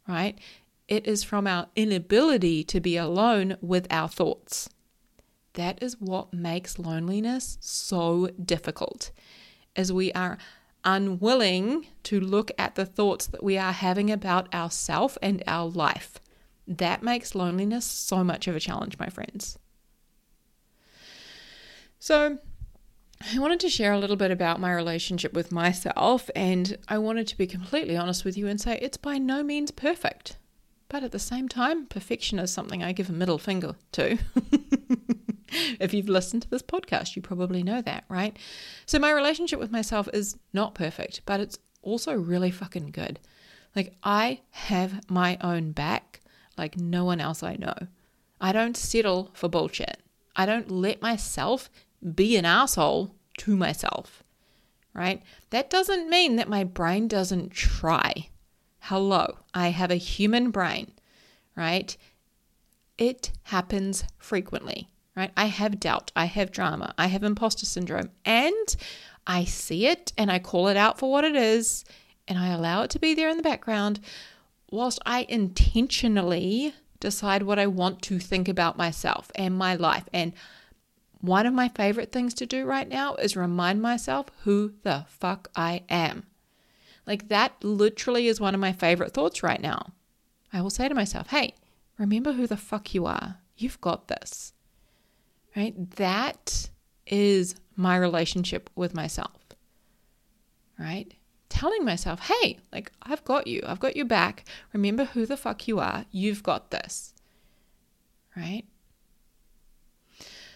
right? 0.08 0.40
It 0.88 1.06
is 1.06 1.22
from 1.22 1.46
our 1.46 1.68
inability 1.76 2.64
to 2.64 2.80
be 2.80 2.96
alone 2.96 3.56
with 3.60 3.86
our 3.88 4.08
thoughts. 4.08 4.68
That 5.52 5.80
is 5.80 6.00
what 6.00 6.34
makes 6.34 6.80
loneliness 6.80 7.58
so 7.60 8.28
difficult, 8.44 9.12
as 9.76 9.92
we 9.92 10.12
are 10.14 10.36
unwilling 10.82 11.86
to 12.02 12.18
look 12.18 12.50
at 12.58 12.74
the 12.74 12.86
thoughts 12.86 13.28
that 13.28 13.44
we 13.44 13.56
are 13.56 13.70
having 13.70 14.10
about 14.10 14.52
ourself 14.52 15.16
and 15.22 15.44
our 15.46 15.68
life. 15.68 16.18
That 16.70 17.02
makes 17.02 17.34
loneliness 17.34 17.84
so 17.84 18.22
much 18.22 18.46
of 18.46 18.54
a 18.54 18.60
challenge, 18.60 18.96
my 18.96 19.08
friends. 19.08 19.58
So, 21.98 22.38
I 23.34 23.38
wanted 23.40 23.58
to 23.60 23.68
share 23.68 23.92
a 23.92 23.98
little 23.98 24.16
bit 24.16 24.30
about 24.30 24.60
my 24.60 24.72
relationship 24.72 25.32
with 25.32 25.50
myself, 25.50 26.30
and 26.36 26.78
I 26.88 26.98
wanted 26.98 27.26
to 27.26 27.36
be 27.36 27.48
completely 27.48 27.96
honest 27.96 28.24
with 28.24 28.38
you 28.38 28.46
and 28.46 28.60
say 28.60 28.78
it's 28.80 28.96
by 28.96 29.18
no 29.18 29.42
means 29.42 29.72
perfect. 29.72 30.36
But 30.88 31.02
at 31.02 31.10
the 31.10 31.18
same 31.18 31.48
time, 31.48 31.86
perfection 31.86 32.38
is 32.38 32.52
something 32.52 32.84
I 32.84 32.92
give 32.92 33.10
a 33.10 33.12
middle 33.12 33.38
finger 33.38 33.74
to. 33.92 34.18
if 35.80 35.92
you've 35.92 36.08
listened 36.08 36.42
to 36.42 36.50
this 36.50 36.62
podcast, 36.62 37.16
you 37.16 37.22
probably 37.22 37.64
know 37.64 37.82
that, 37.82 38.04
right? 38.08 38.36
So 38.86 39.00
my 39.00 39.10
relationship 39.10 39.58
with 39.58 39.72
myself 39.72 40.08
is 40.14 40.36
not 40.52 40.76
perfect, 40.76 41.22
but 41.26 41.40
it's 41.40 41.58
also 41.82 42.14
really 42.14 42.50
fucking 42.52 42.92
good. 42.92 43.18
Like 43.74 43.94
I 44.02 44.40
have 44.50 45.08
my 45.10 45.36
own 45.40 45.72
back 45.72 46.09
like 46.60 46.76
no 46.76 47.04
one 47.04 47.20
else 47.20 47.42
I 47.42 47.56
know. 47.56 47.74
I 48.40 48.52
don't 48.52 48.76
settle 48.76 49.30
for 49.32 49.48
bullshit. 49.48 49.98
I 50.36 50.46
don't 50.46 50.70
let 50.70 51.02
myself 51.02 51.68
be 52.14 52.36
an 52.36 52.44
asshole 52.44 53.14
to 53.38 53.56
myself. 53.56 54.22
Right? 54.94 55.22
That 55.50 55.70
doesn't 55.70 56.08
mean 56.08 56.36
that 56.36 56.48
my 56.48 56.64
brain 56.64 57.08
doesn't 57.08 57.50
try. 57.50 58.28
Hello, 58.80 59.38
I 59.52 59.68
have 59.68 59.90
a 59.90 59.96
human 59.96 60.50
brain, 60.50 60.92
right? 61.56 61.96
It 62.98 63.32
happens 63.44 64.04
frequently 64.18 64.88
right? 65.16 65.32
I 65.36 65.46
have 65.46 65.80
doubt, 65.80 66.12
I 66.16 66.24
have 66.26 66.50
drama, 66.50 66.94
I 66.96 67.08
have 67.08 67.22
imposter 67.22 67.66
syndrome, 67.66 68.10
and 68.24 68.76
I 69.26 69.44
see 69.44 69.86
it 69.86 70.12
and 70.16 70.30
I 70.30 70.38
call 70.38 70.68
it 70.68 70.76
out 70.76 70.98
for 70.98 71.10
what 71.10 71.24
it 71.24 71.36
is 71.36 71.84
and 72.26 72.38
I 72.38 72.48
allow 72.48 72.82
it 72.82 72.90
to 72.90 72.98
be 72.98 73.14
there 73.14 73.28
in 73.28 73.36
the 73.36 73.42
background 73.42 74.00
whilst 74.70 75.00
I 75.04 75.26
intentionally 75.28 76.74
decide 76.98 77.42
what 77.42 77.58
I 77.58 77.66
want 77.66 78.02
to 78.02 78.18
think 78.18 78.48
about 78.48 78.76
myself 78.76 79.30
and 79.34 79.56
my 79.56 79.74
life. 79.74 80.04
And 80.12 80.32
one 81.20 81.46
of 81.46 81.54
my 81.54 81.68
favorite 81.68 82.12
things 82.12 82.34
to 82.34 82.46
do 82.46 82.64
right 82.64 82.88
now 82.88 83.14
is 83.16 83.36
remind 83.36 83.80
myself 83.82 84.26
who 84.44 84.74
the 84.82 85.04
fuck 85.08 85.48
I 85.56 85.82
am. 85.88 86.24
Like 87.06 87.28
that 87.28 87.62
literally 87.62 88.26
is 88.26 88.40
one 88.40 88.54
of 88.54 88.60
my 88.60 88.72
favorite 88.72 89.12
thoughts 89.12 89.42
right 89.42 89.60
now. 89.60 89.92
I 90.52 90.60
will 90.62 90.70
say 90.70 90.88
to 90.88 90.94
myself, 90.94 91.28
hey, 91.28 91.54
remember 91.98 92.32
who 92.32 92.46
the 92.46 92.56
fuck 92.56 92.94
you 92.94 93.06
are. 93.06 93.38
You've 93.56 93.80
got 93.80 94.08
this 94.08 94.52
right? 95.56 95.90
That 95.96 96.70
is 97.06 97.54
my 97.76 97.96
relationship 97.96 98.70
with 98.74 98.94
myself, 98.94 99.54
right? 100.78 101.12
Telling 101.50 101.84
myself, 101.84 102.20
hey, 102.20 102.58
like, 102.72 102.90
I've 103.02 103.22
got 103.24 103.46
you, 103.46 103.60
I've 103.66 103.80
got 103.80 103.94
your 103.94 104.06
back. 104.06 104.44
Remember 104.72 105.04
who 105.04 105.26
the 105.26 105.36
fuck 105.36 105.68
you 105.68 105.78
are. 105.78 106.06
You've 106.10 106.42
got 106.42 106.70
this, 106.70 107.12
right? 108.34 108.62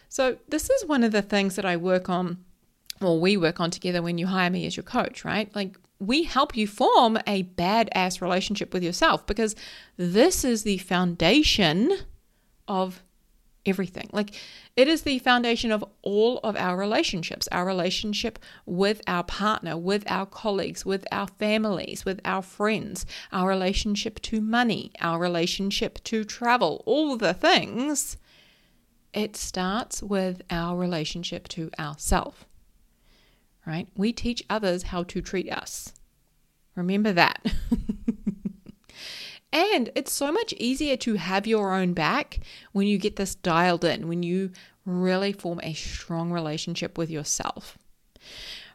So, 0.08 0.38
this 0.48 0.70
is 0.70 0.86
one 0.86 1.04
of 1.04 1.12
the 1.12 1.20
things 1.20 1.56
that 1.56 1.66
I 1.66 1.76
work 1.76 2.08
on, 2.08 2.44
or 3.02 3.20
we 3.20 3.36
work 3.36 3.60
on 3.60 3.70
together 3.70 4.00
when 4.00 4.16
you 4.16 4.28
hire 4.28 4.48
me 4.48 4.64
as 4.64 4.76
your 4.76 4.84
coach, 4.84 5.24
right? 5.24 5.54
Like, 5.54 5.76
we 5.98 6.22
help 6.22 6.56
you 6.56 6.66
form 6.66 7.18
a 7.26 7.42
badass 7.42 8.20
relationship 8.20 8.72
with 8.72 8.82
yourself 8.82 9.26
because 9.26 9.54
this 9.96 10.44
is 10.44 10.62
the 10.62 10.78
foundation 10.78 11.92
of 12.66 13.02
everything. 13.66 14.08
Like 14.12 14.34
it 14.76 14.88
is 14.88 15.02
the 15.02 15.18
foundation 15.18 15.70
of 15.70 15.84
all 16.02 16.38
of 16.38 16.56
our 16.56 16.76
relationships 16.76 17.48
our 17.52 17.66
relationship 17.66 18.38
with 18.66 19.00
our 19.06 19.24
partner, 19.24 19.76
with 19.76 20.04
our 20.10 20.26
colleagues, 20.26 20.84
with 20.84 21.06
our 21.12 21.26
families, 21.26 22.04
with 22.04 22.20
our 22.24 22.42
friends, 22.42 23.06
our 23.32 23.48
relationship 23.48 24.20
to 24.22 24.40
money, 24.40 24.92
our 25.00 25.18
relationship 25.18 26.02
to 26.04 26.24
travel, 26.24 26.82
all 26.86 27.16
the 27.16 27.34
things. 27.34 28.16
It 29.12 29.36
starts 29.36 30.02
with 30.02 30.42
our 30.50 30.76
relationship 30.76 31.46
to 31.48 31.70
ourself. 31.78 32.46
Right? 33.66 33.88
We 33.96 34.12
teach 34.12 34.42
others 34.50 34.84
how 34.84 35.04
to 35.04 35.22
treat 35.22 35.50
us. 35.50 35.92
Remember 36.74 37.12
that. 37.12 37.40
And 39.54 39.90
it's 39.94 40.12
so 40.12 40.32
much 40.32 40.52
easier 40.54 40.96
to 40.96 41.14
have 41.14 41.46
your 41.46 41.72
own 41.72 41.92
back 41.92 42.40
when 42.72 42.88
you 42.88 42.98
get 42.98 43.14
this 43.14 43.36
dialed 43.36 43.84
in, 43.84 44.08
when 44.08 44.24
you 44.24 44.50
really 44.84 45.32
form 45.32 45.60
a 45.62 45.72
strong 45.74 46.32
relationship 46.32 46.98
with 46.98 47.08
yourself. 47.08 47.78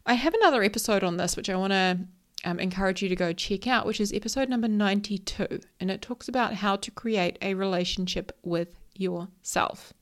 I 0.05 0.13
have 0.13 0.33
another 0.33 0.63
episode 0.63 1.03
on 1.03 1.17
this, 1.17 1.36
which 1.36 1.50
I 1.50 1.57
want 1.57 1.74
to 1.74 2.00
um, 2.45 2.62
encourage 2.62 3.03
you 3.03 3.09
to 3.09 3.15
go 3.17 3.33
check 3.33 3.67
out, 3.67 3.86
which 3.86 4.00
is 4.00 4.13
episode 4.13 4.48
number 4.48 4.69
92. 4.69 5.59
And 5.81 5.91
it 5.91 6.01
talks 6.01 6.29
about 6.29 6.53
how 6.53 6.77
to 6.77 6.91
create 6.91 7.38
a 7.41 7.55
relationship 7.55 8.31
with 8.41 8.69
yourself. 8.95 9.93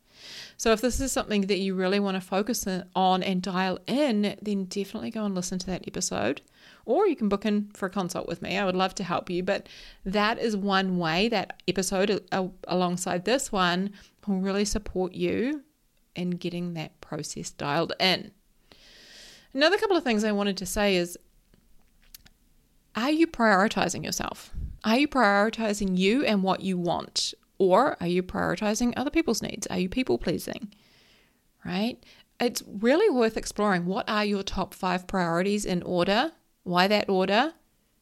So, 0.58 0.72
if 0.74 0.82
this 0.82 1.00
is 1.00 1.12
something 1.12 1.42
that 1.48 1.60
you 1.60 1.74
really 1.74 2.00
want 2.00 2.16
to 2.16 2.22
focus 2.22 2.68
on 2.96 3.24
and 3.24 3.42
dial 3.42 3.80
in, 3.88 4.36
then 4.42 4.66
definitely 4.66 5.12
go 5.12 5.26
and 5.26 5.34
listen 5.34 5.58
to 5.60 5.68
that 5.68 5.88
episode. 5.88 6.42
Or 6.88 7.06
you 7.06 7.18
can 7.18 7.28
book 7.28 7.46
in 7.46 7.70
for 7.74 7.88
a 7.88 7.90
consult 7.90 8.28
with 8.30 8.42
me. 8.42 8.58
I 8.58 8.64
would 8.64 8.76
love 8.76 8.96
to 8.96 9.04
help 9.04 9.30
you. 9.30 9.44
But 9.44 9.68
that 10.06 10.40
is 10.40 10.56
one 10.56 10.98
way 10.98 11.28
that 11.28 11.62
episode 11.68 12.26
uh, 12.32 12.48
alongside 12.66 13.26
this 13.26 13.52
one 13.52 13.92
will 14.26 14.40
really 14.40 14.64
support 14.64 15.14
you 15.14 15.64
in 16.16 16.32
getting 16.32 16.74
that 16.76 17.00
process 17.02 17.50
dialed 17.50 17.92
in. 18.00 18.32
Another 19.54 19.78
couple 19.78 19.98
of 19.98 20.04
things 20.04 20.24
I 20.24 20.32
wanted 20.32 20.56
to 20.58 20.66
say 20.66 20.96
is 20.96 21.18
are 22.96 23.12
you 23.12 23.28
prioritizing 23.28 24.04
yourself? 24.04 24.54
Are 24.86 24.98
you 24.98 25.10
prioritizing 25.10 25.98
you 25.98 26.24
and 26.24 26.42
what 26.42 26.62
you 26.62 26.78
want? 26.78 27.34
Or 27.58 27.98
are 28.00 28.08
you 28.08 28.24
prioritizing 28.24 28.94
other 28.96 29.10
people's 29.10 29.42
needs? 29.42 29.68
Are 29.68 29.78
you 29.78 29.90
people 29.90 30.18
pleasing? 30.18 30.74
Right? 31.66 32.02
It's 32.40 32.64
really 32.66 33.10
worth 33.10 33.36
exploring 33.36 33.86
what 33.86 34.08
are 34.10 34.24
your 34.24 34.42
top 34.44 34.74
five 34.74 35.06
priorities 35.06 35.66
in 35.66 35.84
order, 35.84 36.32
why 36.68 36.88
that 36.88 37.10
order, 37.10 37.54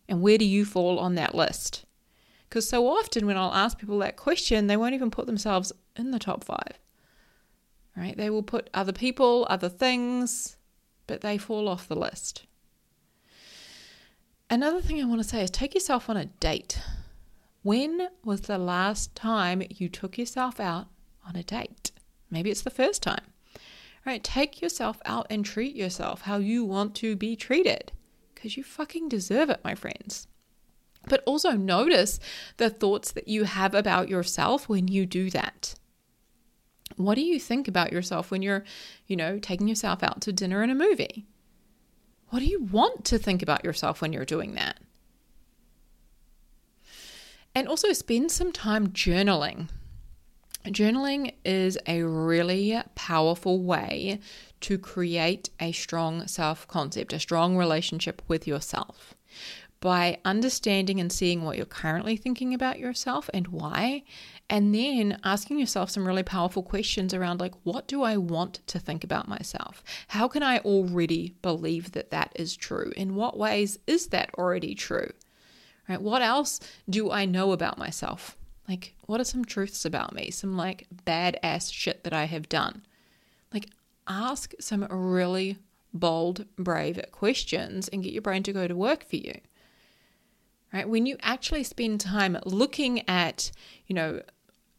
and 0.09 0.21
where 0.21 0.37
do 0.37 0.45
you 0.45 0.65
fall 0.65 0.99
on 0.99 1.15
that 1.15 1.35
list? 1.35 1.85
Because 2.49 2.67
so 2.67 2.87
often 2.87 3.25
when 3.25 3.37
I'll 3.37 3.53
ask 3.53 3.77
people 3.77 3.99
that 3.99 4.17
question, 4.17 4.67
they 4.67 4.77
won't 4.77 4.95
even 4.95 5.11
put 5.11 5.27
themselves 5.27 5.71
in 5.95 6.11
the 6.11 6.19
top 6.19 6.43
five. 6.43 6.79
Right? 7.95 8.17
They 8.17 8.29
will 8.29 8.43
put 8.43 8.69
other 8.73 8.91
people, 8.91 9.45
other 9.49 9.69
things, 9.69 10.57
but 11.07 11.21
they 11.21 11.37
fall 11.37 11.69
off 11.69 11.87
the 11.87 11.95
list. 11.95 12.45
Another 14.49 14.81
thing 14.81 15.01
I 15.01 15.05
want 15.05 15.21
to 15.21 15.27
say 15.27 15.43
is 15.43 15.51
take 15.51 15.73
yourself 15.73 16.09
on 16.09 16.17
a 16.17 16.25
date. 16.25 16.79
When 17.63 18.09
was 18.23 18.41
the 18.41 18.57
last 18.57 19.15
time 19.15 19.63
you 19.69 19.89
took 19.89 20.17
yourself 20.17 20.59
out 20.59 20.87
on 21.27 21.35
a 21.35 21.43
date? 21.43 21.91
Maybe 22.29 22.51
it's 22.51 22.61
the 22.61 22.69
first 22.69 23.01
time. 23.01 23.23
All 23.55 24.11
right, 24.11 24.23
take 24.23 24.61
yourself 24.61 24.99
out 25.05 25.25
and 25.29 25.43
treat 25.43 25.75
yourself 25.75 26.21
how 26.21 26.37
you 26.37 26.63
want 26.63 26.95
to 26.95 27.15
be 27.15 27.35
treated 27.35 27.91
because 28.35 28.57
you 28.57 28.63
fucking 28.63 29.09
deserve 29.09 29.49
it, 29.49 29.61
my 29.63 29.73
friends. 29.73 30.27
But 31.07 31.23
also 31.25 31.51
notice 31.51 32.19
the 32.57 32.69
thoughts 32.69 33.11
that 33.11 33.27
you 33.27 33.45
have 33.45 33.73
about 33.73 34.09
yourself 34.09 34.67
when 34.69 34.87
you 34.87 35.05
do 35.05 35.29
that. 35.31 35.75
What 36.97 37.15
do 37.15 37.21
you 37.21 37.39
think 37.39 37.67
about 37.67 37.91
yourself 37.91 38.31
when 38.31 38.41
you're, 38.41 38.63
you 39.07 39.15
know, 39.15 39.39
taking 39.39 39.67
yourself 39.67 40.03
out 40.03 40.21
to 40.21 40.33
dinner 40.33 40.61
and 40.61 40.71
a 40.71 40.75
movie? 40.75 41.25
What 42.29 42.39
do 42.39 42.45
you 42.45 42.63
want 42.63 43.05
to 43.05 43.17
think 43.17 43.41
about 43.41 43.63
yourself 43.63 44.01
when 44.01 44.13
you're 44.13 44.25
doing 44.25 44.55
that? 44.55 44.79
And 47.53 47.67
also 47.67 47.93
spend 47.93 48.31
some 48.31 48.51
time 48.51 48.87
journaling. 48.87 49.69
Journaling 50.65 51.33
is 51.43 51.77
a 51.87 52.01
really 52.01 52.81
powerful 52.95 53.61
way 53.61 54.19
to 54.65 54.79
create 54.79 55.51
a 55.59 55.71
strong 55.71 56.25
self 56.25 56.67
concept, 56.67 57.13
a 57.13 57.19
strong 57.19 57.55
relationship 57.55 58.23
with 58.27 58.47
yourself 58.47 59.13
by 59.79 60.17
understanding 60.25 60.99
and 60.99 61.11
seeing 61.11 61.43
what 61.43 61.55
you're 61.55 61.67
currently 61.67 62.17
thinking 62.17 62.51
about 62.51 62.79
yourself 62.79 63.29
and 63.31 63.49
why, 63.49 64.01
and 64.49 64.73
then 64.73 65.19
asking 65.23 65.59
yourself 65.59 65.91
some 65.91 66.07
really 66.07 66.23
powerful 66.23 66.63
questions 66.63 67.13
around 67.13 67.39
like, 67.39 67.53
what 67.61 67.87
do 67.87 68.01
I 68.01 68.17
want 68.17 68.65
to 68.65 68.79
think 68.79 69.03
about 69.03 69.27
myself? 69.27 69.83
How 70.07 70.27
can 70.27 70.41
I 70.41 70.57
already 70.57 71.35
believe 71.43 71.91
that 71.91 72.09
that 72.09 72.31
is 72.35 72.55
true? 72.55 72.91
In 72.97 73.13
what 73.13 73.37
ways 73.37 73.77
is 73.85 74.07
that 74.07 74.31
already 74.35 74.73
true? 74.73 75.11
Right? 75.87 76.01
What 76.01 76.23
else 76.23 76.59
do 76.89 77.11
I 77.11 77.25
know 77.25 77.51
about 77.51 77.77
myself? 77.77 78.35
Like, 78.67 78.95
what 79.05 79.21
are 79.21 79.25
some 79.25 79.45
truths 79.45 79.85
about 79.85 80.15
me? 80.15 80.31
Some 80.31 80.57
like 80.57 80.87
badass 81.05 81.71
shit 81.71 82.03
that 82.03 82.13
I 82.13 82.25
have 82.25 82.49
done? 82.49 82.81
Like, 83.53 83.67
ask 84.07 84.53
some 84.59 84.83
really 84.89 85.57
bold, 85.93 86.45
brave 86.57 87.01
questions 87.11 87.87
and 87.87 88.03
get 88.03 88.13
your 88.13 88.21
brain 88.21 88.43
to 88.43 88.53
go 88.53 88.67
to 88.67 88.75
work 88.75 89.03
for 89.03 89.15
you 89.15 89.35
right? 90.75 90.89
When 90.89 91.05
you 91.05 91.15
actually 91.21 91.63
spend 91.63 92.01
time 92.01 92.37
looking 92.45 93.07
at, 93.07 93.51
you 93.87 93.95
know, 93.95 94.21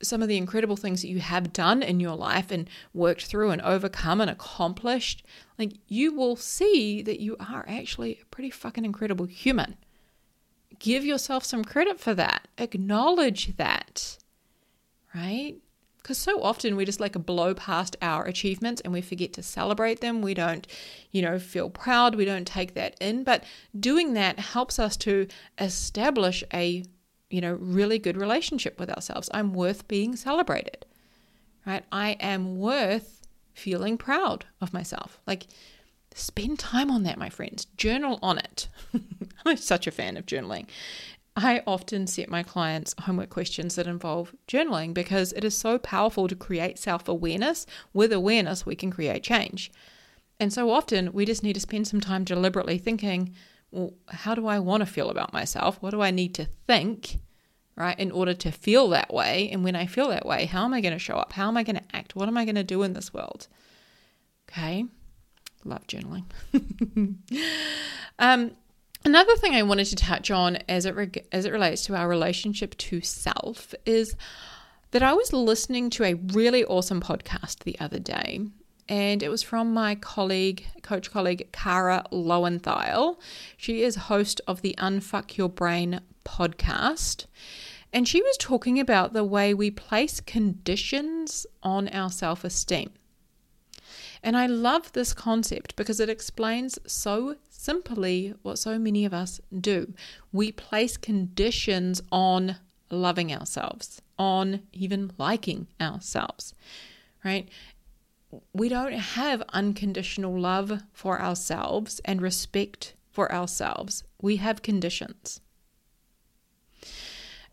some 0.03 0.21
of 0.21 0.29
the 0.29 0.37
incredible 0.37 0.77
things 0.77 1.01
that 1.01 1.09
you 1.09 1.21
have 1.21 1.55
done 1.55 1.83
in 1.83 2.01
your 2.01 2.15
life 2.15 2.51
and 2.51 2.69
worked 2.93 3.25
through 3.25 3.51
and 3.51 3.63
overcome 3.63 4.21
and 4.21 4.31
accomplished, 4.31 5.25
like 5.59 5.73
you 5.89 6.13
will 6.13 6.37
see 6.37 7.01
that 7.01 7.19
you 7.19 7.35
are 7.41 7.65
actually 7.67 8.19
a 8.21 8.27
pretty 8.27 8.51
fucking 8.51 8.85
incredible 8.85 9.25
human. 9.25 9.77
Give 10.79 11.03
yourself 11.03 11.45
some 11.45 11.65
credit 11.65 11.99
for 11.99 12.13
that. 12.13 12.47
Acknowledge 12.59 13.57
that, 13.57 14.19
right? 15.15 15.57
Because 16.07 16.19
so 16.19 16.41
often 16.41 16.77
we 16.77 16.85
just 16.85 17.01
like 17.01 17.15
blow 17.27 17.53
past 17.53 17.97
our 18.01 18.25
achievements 18.27 18.81
and 18.83 18.93
we 18.93 19.01
forget 19.01 19.33
to 19.33 19.43
celebrate 19.43 20.01
them. 20.01 20.23
We 20.23 20.35
don't, 20.35 20.65
you 21.11 21.21
know, 21.21 21.41
feel 21.41 21.69
proud. 21.69 22.15
We 22.15 22.25
don't 22.25 22.47
take 22.47 22.75
that 22.75 22.97
in. 23.01 23.25
But 23.25 23.43
doing 23.81 24.15
that 24.15 24.39
helps 24.39 24.79
us 24.79 24.97
to 24.99 25.27
establish 25.59 26.45
a, 26.55 26.85
you 27.29 27.41
know, 27.41 27.55
really 27.55 27.99
good 27.99 28.17
relationship 28.17 28.79
with 28.79 28.89
ourselves. 28.89 29.29
I'm 29.35 29.53
worth 29.53 29.89
being 29.89 30.15
celebrated, 30.15 30.87
right? 31.67 31.85
I 31.91 32.11
am 32.21 32.57
worth 32.57 33.27
feeling 33.53 33.99
proud 33.99 34.45
of 34.61 34.73
myself. 34.73 35.19
Like, 35.27 35.49
spend 36.15 36.61
time 36.61 36.89
on 36.89 37.03
that, 37.03 37.19
my 37.19 37.31
friends. 37.31 37.65
Journal 37.77 38.21
on 38.23 38.39
it. 38.39 38.69
I'm 39.45 39.57
such 39.57 39.89
a 39.89 39.91
fan 39.91 40.17
of 40.17 40.25
journaling. 40.25 40.67
I 41.37 41.63
often 41.67 42.07
set 42.07 42.31
my 42.31 42.43
clients 42.43 42.95
homework 43.01 43.29
questions 43.29 43.75
that 43.75 43.87
involve 43.87 44.35
journaling 44.49 44.95
because 44.95 45.35
it 45.35 45.45
is 45.45 45.55
so 45.57 45.79
powerful 45.79 46.29
to 46.29 46.35
create 46.35 46.79
self 46.79 47.09
awareness. 47.09 47.67
With 47.93 48.11
awareness, 48.11 48.65
we 48.65 48.75
can 48.75 48.91
create 48.91 49.23
change. 49.23 49.71
And 50.41 50.51
so 50.51 50.71
often 50.71 51.13
we 51.13 51.27
just 51.27 51.43
need 51.43 51.53
to 51.53 51.61
spend 51.61 51.89
some 51.89 52.01
time 52.01 52.25
deliberately 52.25 52.79
thinking, 52.79 53.35
well, 53.71 53.93
how 54.09 54.35
do 54.35 54.47
I 54.47 54.59
want 54.59 54.81
to 54.81 54.87
feel 54.87 55.11
about 55.11 55.35
myself? 55.35 55.77
What 55.81 55.91
do 55.91 56.01
I 56.01 56.11
need 56.11 56.35
to 56.37 56.49
think, 56.67 57.19
right, 57.77 57.99
in 57.99 58.11
order 58.11 58.33
to 58.33 58.51
feel 58.51 58.89
that 58.91 59.13
way? 59.13 59.51
And 59.51 59.63
when 59.63 59.77
I 59.77 59.87
feel 59.87 60.09
that 60.09 60.25
way, 60.25 60.47
how 60.47 60.65
am 60.65 60.73
I 60.73 60.81
going 60.81 60.95
to 60.95 60.99
show 60.99 61.17
up? 61.17 61.35
How 61.35 61.49
am 61.49 61.57
I 61.59 61.63
going 61.63 61.77
to 61.77 61.97
act? 61.97 62.17
What 62.17 62.29
am 62.29 62.39
I 62.39 62.47
going 62.47 62.55
to 62.55 62.65
do 62.65 62.83
in 62.83 62.95
this 62.95 63.13
world? 63.13 63.49
Okay. 64.49 64.87
Love 65.65 65.87
journaling. 65.87 66.25
um, 68.19 68.53
Another 69.07 69.37
thing 69.37 69.55
I 69.55 69.63
wanted 69.63 69.85
to 69.85 69.95
touch 69.95 70.33
on 70.33 70.57
as 70.69 70.85
it 70.85 71.29
as 71.31 71.45
it 71.45 71.53
relates 71.53 71.83
to 71.83 71.95
our 71.95 72.09
relationship 72.09 72.77
to 72.79 73.01
self 73.01 73.73
is 73.85 74.17
that 74.91 75.01
I 75.01 75.13
was 75.13 75.33
listening 75.33 75.91
to 75.91 76.03
a 76.03 76.15
really 76.15 76.65
awesome 76.65 77.01
podcast 77.01 77.61
the 77.61 77.79
other 77.79 78.01
day, 78.01 78.41
and 78.89 79.23
it 79.23 79.29
was 79.29 79.45
from 79.45 79.73
my 79.73 79.95
colleague, 79.95 80.67
coach 80.83 81.13
colleague 81.13 81.47
Kara 81.53 82.05
Loewentheil. 82.11 83.21
She 83.57 83.85
is 83.85 83.95
host 83.95 84.41
of 84.49 84.63
the 84.63 84.75
Unfuck 84.77 85.37
Your 85.37 85.51
Brain 85.51 86.01
podcast, 86.25 87.27
and 87.93 88.09
she 88.09 88.21
was 88.21 88.37
talking 88.37 88.81
about 88.81 89.13
the 89.13 89.23
way 89.23 89.55
we 89.55 89.71
place 89.71 90.21
conditions 90.21 91.47
on 91.63 91.87
our 91.91 92.11
self 92.11 92.43
esteem. 92.43 92.91
And 94.21 94.37
I 94.37 94.47
love 94.47 94.91
this 94.95 95.15
concept 95.15 95.77
because 95.77 96.01
it 96.01 96.09
explains 96.09 96.81
so 96.89 97.37
simply 97.57 98.35
what 98.43 98.59
so 98.59 98.79
many 98.79 99.05
of 99.05 99.15
us 99.15 99.41
do. 99.59 99.95
We 100.33 100.53
place 100.53 100.97
conditions 100.97 102.03
on 102.13 102.57
loving 102.91 103.33
ourselves, 103.33 104.01
on 104.19 104.63
even 104.73 105.13
liking 105.19 105.67
ourselves, 105.81 106.55
right? 107.25 107.49
We 108.53 108.69
don't 108.69 108.93
have 108.93 109.43
unconditional 109.53 110.39
love 110.39 110.83
for 110.93 111.21
ourselves 111.21 112.01
and 112.05 112.21
respect 112.21 112.95
for 113.11 113.33
ourselves. 113.33 114.05
We 114.21 114.37
have 114.37 114.63
conditions. 114.63 115.41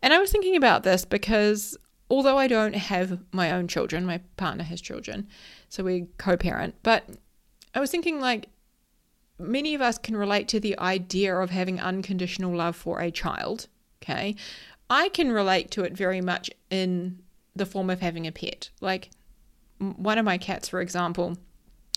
And 0.02 0.12
I 0.12 0.18
was 0.18 0.30
thinking 0.30 0.56
about 0.56 0.82
this 0.82 1.04
because 1.04 1.76
although 2.10 2.36
I 2.36 2.46
don't 2.46 2.74
have 2.74 3.20
my 3.32 3.50
own 3.50 3.66
children, 3.66 4.04
my 4.04 4.18
partner 4.36 4.64
has 4.64 4.80
children, 4.80 5.26
so 5.68 5.82
we 5.82 6.08
co 6.18 6.36
parent, 6.36 6.74
but 6.82 7.08
I 7.74 7.80
was 7.80 7.90
thinking 7.90 8.20
like 8.20 8.48
many 9.38 9.74
of 9.74 9.80
us 9.80 9.98
can 9.98 10.16
relate 10.16 10.48
to 10.48 10.60
the 10.60 10.78
idea 10.78 11.36
of 11.36 11.50
having 11.50 11.80
unconditional 11.80 12.54
love 12.54 12.76
for 12.76 13.00
a 13.00 13.10
child. 13.10 13.68
Okay. 14.02 14.36
I 14.90 15.08
can 15.10 15.32
relate 15.32 15.70
to 15.72 15.84
it 15.84 15.96
very 15.96 16.20
much 16.20 16.50
in 16.70 17.20
the 17.56 17.66
form 17.66 17.90
of 17.90 18.00
having 18.00 18.26
a 18.26 18.32
pet. 18.32 18.70
Like 18.80 19.10
one 19.78 20.18
of 20.18 20.24
my 20.24 20.38
cats, 20.38 20.68
for 20.68 20.80
example, 20.80 21.36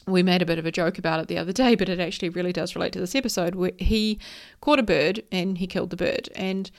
we 0.07 0.23
made 0.23 0.41
a 0.41 0.45
bit 0.45 0.57
of 0.57 0.65
a 0.65 0.71
joke 0.71 0.97
about 0.97 1.19
it 1.19 1.27
the 1.27 1.37
other 1.37 1.51
day, 1.51 1.75
but 1.75 1.89
it 1.89 1.99
actually 1.99 2.29
really 2.29 2.53
does 2.53 2.75
relate 2.75 2.93
to 2.93 2.99
this 2.99 3.15
episode. 3.15 3.55
Where 3.55 3.73
he 3.77 4.19
caught 4.61 4.79
a 4.79 4.83
bird 4.83 5.23
and 5.31 5.57
he 5.57 5.67
killed 5.67 5.89
the 5.89 5.97
bird. 5.97 6.29
And 6.33 6.71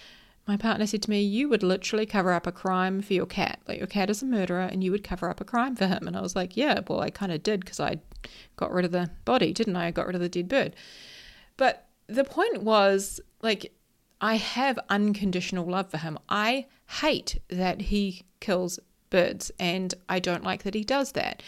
my 0.47 0.57
partner 0.57 0.87
said 0.87 1.03
to 1.03 1.11
me, 1.11 1.21
You 1.21 1.49
would 1.51 1.63
literally 1.63 2.07
cover 2.07 2.33
up 2.33 2.47
a 2.47 2.53
crime 2.53 3.03
for 3.03 3.13
your 3.13 3.27
cat. 3.27 3.61
Like, 3.69 3.79
your 3.79 3.87
cat 3.87 4.09
is 4.09 4.23
a 4.23 4.27
murderer 4.27 4.63
and 4.63 4.83
you 4.83 4.91
would 4.91 5.05
cover 5.05 5.29
up 5.29 5.43
a 5.43 5.45
crime 5.45 5.77
for 5.77 5.87
him. 5.87 6.07
And 6.07 6.17
I 6.17 6.23
was 6.23 6.35
like, 6.35 6.57
Yeah, 6.57 6.81
well, 6.89 7.01
I 7.01 7.11
kind 7.11 7.31
of 7.31 7.43
did 7.43 7.61
because 7.61 7.81
I 7.81 8.01
got 8.57 8.73
rid 8.73 8.85
of 8.85 8.93
the 8.93 9.11
body, 9.25 9.53
didn't 9.53 9.77
I? 9.77 9.87
I 9.87 9.91
got 9.91 10.07
rid 10.07 10.15
of 10.15 10.21
the 10.21 10.29
dead 10.29 10.49
bird. 10.49 10.75
But 11.57 11.87
the 12.07 12.25
point 12.25 12.63
was 12.63 13.21
like, 13.43 13.73
I 14.21 14.37
have 14.37 14.79
unconditional 14.89 15.67
love 15.67 15.91
for 15.91 15.99
him. 15.99 16.19
I 16.29 16.67
hate 17.01 17.41
that 17.49 17.83
he 17.83 18.25
kills 18.41 18.81
birds 19.11 19.51
and 19.59 19.95
I 20.09 20.19
don't 20.19 20.45
like 20.45 20.63
that 20.65 20.75
he 20.75 20.85
does 20.85 21.13
that. 21.13 21.43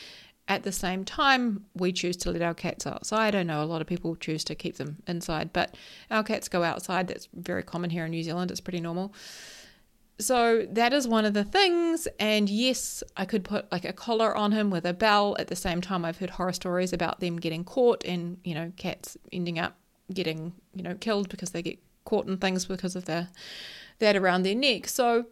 At 0.49 0.65
the 0.65 0.73
same 0.73 1.05
time, 1.05 1.67
we 1.75 1.93
choose 1.93 2.17
to 2.19 2.33
let 2.33 2.43
our 2.43 2.55
cats 2.55 2.87
outside. 2.87 3.37
I 3.37 3.45
know 3.45 3.63
a 3.63 3.67
lot 3.67 3.81
of 3.81 3.87
people 3.87 4.17
choose 4.17 4.43
to 4.45 4.55
keep 4.57 4.77
them 4.77 4.97
inside, 5.07 5.53
but 5.53 5.77
our 6.11 6.25
cats 6.25 6.49
go 6.49 6.65
outside. 6.65 7.07
That's 7.07 7.29
very 7.33 7.63
common 7.63 7.91
here 7.91 8.05
in 8.05 8.11
New 8.11 8.23
Zealand. 8.25 8.51
It's 8.51 8.61
pretty 8.61 8.81
normal. 8.81 9.15
So 10.21 10.67
that 10.71 10.93
is 10.93 11.09
one 11.09 11.25
of 11.25 11.35
the 11.35 11.45
things. 11.45 12.07
And 12.19 12.49
yes, 12.49 13.03
I 13.17 13.25
could 13.25 13.43
put 13.45 13.71
like 13.73 13.85
a 13.85 13.93
collar 13.93 14.37
on 14.37 14.53
him 14.53 14.71
with 14.71 14.85
a 14.85 14.93
bell. 14.93 15.37
At 15.39 15.49
the 15.49 15.57
same 15.57 15.81
time, 15.81 16.05
I've 16.05 16.19
heard 16.19 16.31
horror 16.31 16.53
stories 16.53 16.93
about 16.93 17.21
them 17.21 17.39
getting 17.39 17.65
caught 17.65 18.05
and, 18.05 18.39
you 18.45 18.55
know, 18.55 18.73
cats 18.77 19.17
ending 19.33 19.59
up 19.59 19.77
getting, 20.13 20.53
you 20.75 20.83
know, 20.83 20.95
killed 20.95 21.29
because 21.29 21.51
they 21.51 21.63
get 21.63 21.79
caught 22.05 22.27
in 22.27 22.37
things 22.37 22.67
because 22.67 22.97
of 22.97 23.07
the 23.07 23.29
that 23.99 24.17
around 24.17 24.43
their 24.43 24.55
neck. 24.55 24.89
So 24.89 25.27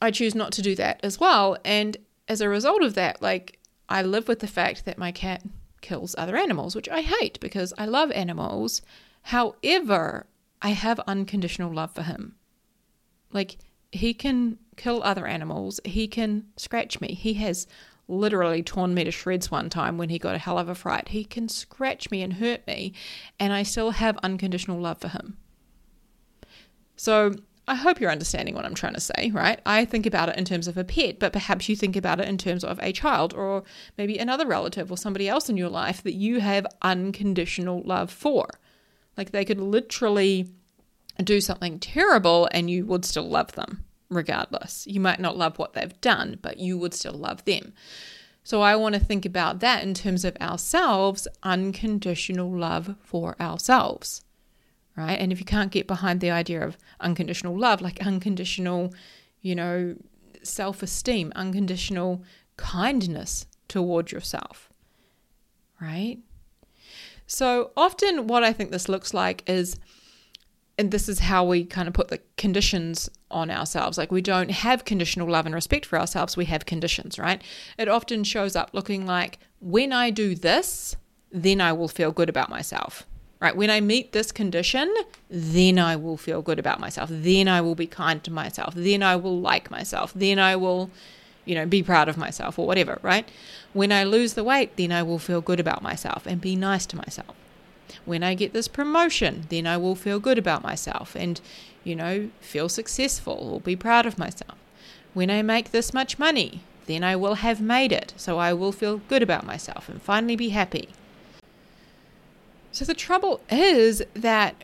I 0.00 0.10
choose 0.10 0.34
not 0.34 0.52
to 0.52 0.62
do 0.62 0.74
that 0.76 1.00
as 1.02 1.20
well. 1.20 1.56
And 1.64 1.96
as 2.28 2.40
a 2.40 2.48
result 2.48 2.82
of 2.82 2.94
that, 2.94 3.20
like 3.22 3.58
I 3.88 4.02
live 4.02 4.28
with 4.28 4.40
the 4.40 4.46
fact 4.46 4.84
that 4.84 4.98
my 4.98 5.12
cat 5.12 5.42
kills 5.80 6.14
other 6.18 6.36
animals, 6.36 6.74
which 6.74 6.88
I 6.88 7.02
hate 7.02 7.40
because 7.40 7.72
I 7.78 7.86
love 7.86 8.10
animals. 8.12 8.82
However, 9.22 10.26
I 10.60 10.70
have 10.70 11.00
unconditional 11.00 11.72
love 11.72 11.94
for 11.94 12.02
him. 12.02 12.34
Like, 13.32 13.58
he 13.92 14.14
can 14.14 14.58
kill 14.76 15.02
other 15.02 15.26
animals, 15.26 15.80
he 15.84 16.06
can 16.06 16.46
scratch 16.56 17.00
me. 17.00 17.14
He 17.14 17.34
has 17.34 17.66
literally 18.06 18.62
torn 18.62 18.94
me 18.94 19.04
to 19.04 19.10
shreds 19.10 19.50
one 19.50 19.68
time 19.68 19.98
when 19.98 20.08
he 20.08 20.18
got 20.18 20.34
a 20.34 20.38
hell 20.38 20.58
of 20.58 20.68
a 20.68 20.74
fright. 20.74 21.08
He 21.08 21.24
can 21.24 21.48
scratch 21.48 22.10
me 22.10 22.22
and 22.22 22.34
hurt 22.34 22.66
me, 22.66 22.94
and 23.38 23.52
I 23.52 23.62
still 23.62 23.90
have 23.92 24.16
unconditional 24.18 24.80
love 24.80 24.98
for 24.98 25.08
him. 25.08 25.36
So 26.96 27.34
I 27.68 27.74
hope 27.74 28.00
you're 28.00 28.10
understanding 28.10 28.54
what 28.54 28.64
I'm 28.64 28.74
trying 28.74 28.94
to 28.94 29.00
say, 29.00 29.30
right? 29.32 29.60
I 29.66 29.84
think 29.84 30.06
about 30.06 30.30
it 30.30 30.36
in 30.38 30.46
terms 30.46 30.68
of 30.68 30.78
a 30.78 30.84
pet, 30.84 31.18
but 31.18 31.34
perhaps 31.34 31.68
you 31.68 31.76
think 31.76 31.96
about 31.96 32.18
it 32.18 32.26
in 32.26 32.38
terms 32.38 32.64
of 32.64 32.78
a 32.82 32.92
child 32.92 33.34
or 33.34 33.62
maybe 33.98 34.16
another 34.16 34.46
relative 34.46 34.90
or 34.90 34.96
somebody 34.96 35.28
else 35.28 35.50
in 35.50 35.58
your 35.58 35.68
life 35.68 36.02
that 36.02 36.14
you 36.14 36.40
have 36.40 36.66
unconditional 36.80 37.82
love 37.82 38.10
for. 38.10 38.48
Like 39.18 39.32
they 39.32 39.44
could 39.44 39.60
literally 39.60 40.48
do 41.22 41.40
something 41.40 41.78
terrible 41.78 42.48
and 42.52 42.70
you 42.70 42.86
would 42.86 43.04
still 43.04 43.28
love 43.28 43.52
them 43.52 43.84
regardless. 44.10 44.86
You 44.86 45.00
might 45.00 45.20
not 45.20 45.36
love 45.36 45.58
what 45.58 45.74
they've 45.74 46.00
done, 46.00 46.38
but 46.40 46.58
you 46.58 46.78
would 46.78 46.94
still 46.94 47.12
love 47.12 47.44
them. 47.44 47.72
So 48.44 48.62
I 48.62 48.76
want 48.76 48.94
to 48.94 49.00
think 49.00 49.26
about 49.26 49.60
that 49.60 49.82
in 49.82 49.92
terms 49.92 50.24
of 50.24 50.36
ourselves, 50.40 51.28
unconditional 51.42 52.50
love 52.50 52.94
for 53.02 53.36
ourselves 53.40 54.22
right? 54.98 55.20
And 55.20 55.30
if 55.30 55.38
you 55.38 55.44
can't 55.44 55.70
get 55.70 55.86
behind 55.86 56.20
the 56.20 56.32
idea 56.32 56.66
of 56.66 56.76
unconditional 56.98 57.56
love, 57.56 57.80
like 57.80 58.04
unconditional, 58.04 58.92
you 59.40 59.54
know, 59.54 59.94
self 60.42 60.82
esteem, 60.82 61.32
unconditional 61.36 62.24
kindness 62.56 63.46
toward 63.68 64.10
yourself, 64.10 64.70
right? 65.80 66.18
So 67.28 67.70
often, 67.76 68.26
what 68.26 68.42
I 68.42 68.52
think 68.52 68.72
this 68.72 68.88
looks 68.88 69.14
like 69.14 69.48
is, 69.48 69.76
and 70.78 70.90
this 70.90 71.08
is 71.08 71.18
how 71.18 71.44
we 71.44 71.64
kind 71.64 71.88
of 71.88 71.94
put 71.94 72.08
the 72.08 72.20
conditions 72.36 73.10
on 73.30 73.50
ourselves. 73.50 73.98
Like 73.98 74.12
we 74.12 74.22
don't 74.22 74.50
have 74.50 74.84
conditional 74.84 75.28
love 75.28 75.44
and 75.44 75.54
respect 75.54 75.84
for 75.84 75.98
ourselves, 75.98 76.36
we 76.36 76.44
have 76.46 76.64
conditions, 76.66 77.18
right? 77.18 77.42
It 77.76 77.88
often 77.88 78.24
shows 78.24 78.54
up 78.54 78.70
looking 78.72 79.04
like, 79.04 79.38
when 79.60 79.92
I 79.92 80.10
do 80.10 80.34
this, 80.34 80.96
then 81.32 81.60
I 81.60 81.72
will 81.72 81.88
feel 81.88 82.12
good 82.12 82.28
about 82.28 82.48
myself 82.48 83.04
right? 83.40 83.56
When 83.56 83.70
I 83.70 83.80
meet 83.80 84.12
this 84.12 84.32
condition, 84.32 84.92
then 85.30 85.78
I 85.78 85.96
will 85.96 86.16
feel 86.16 86.42
good 86.42 86.58
about 86.58 86.80
myself. 86.80 87.08
Then 87.12 87.48
I 87.48 87.60
will 87.60 87.74
be 87.74 87.86
kind 87.86 88.22
to 88.24 88.32
myself. 88.32 88.74
Then 88.74 89.02
I 89.02 89.16
will 89.16 89.38
like 89.38 89.70
myself. 89.70 90.12
Then 90.14 90.38
I 90.38 90.56
will, 90.56 90.90
you 91.44 91.54
know, 91.54 91.66
be 91.66 91.82
proud 91.82 92.08
of 92.08 92.16
myself 92.16 92.58
or 92.58 92.66
whatever, 92.66 92.98
right? 93.02 93.28
When 93.72 93.92
I 93.92 94.04
lose 94.04 94.34
the 94.34 94.44
weight, 94.44 94.76
then 94.76 94.90
I 94.90 95.02
will 95.02 95.18
feel 95.18 95.40
good 95.40 95.60
about 95.60 95.82
myself 95.82 96.26
and 96.26 96.40
be 96.40 96.56
nice 96.56 96.84
to 96.86 96.96
myself. 96.96 97.36
When 98.04 98.22
I 98.22 98.34
get 98.34 98.52
this 98.52 98.68
promotion, 98.68 99.46
then 99.48 99.66
I 99.66 99.76
will 99.76 99.94
feel 99.94 100.20
good 100.20 100.38
about 100.38 100.62
myself 100.62 101.14
and, 101.14 101.40
you 101.84 101.96
know, 101.96 102.30
feel 102.40 102.68
successful 102.68 103.50
or 103.52 103.60
be 103.60 103.76
proud 103.76 104.06
of 104.06 104.18
myself. 104.18 104.56
When 105.14 105.30
I 105.30 105.42
make 105.42 105.70
this 105.70 105.94
much 105.94 106.18
money, 106.18 106.62
then 106.86 107.04
I 107.04 107.16
will 107.16 107.34
have 107.34 107.60
made 107.60 107.92
it. 107.92 108.14
So 108.16 108.38
I 108.38 108.52
will 108.52 108.72
feel 108.72 108.98
good 109.08 109.22
about 109.22 109.46
myself 109.46 109.88
and 109.88 110.00
finally 110.00 110.36
be 110.36 110.50
happy. 110.50 110.88
So 112.72 112.84
the 112.84 112.94
trouble 112.94 113.40
is 113.50 114.02
that, 114.14 114.54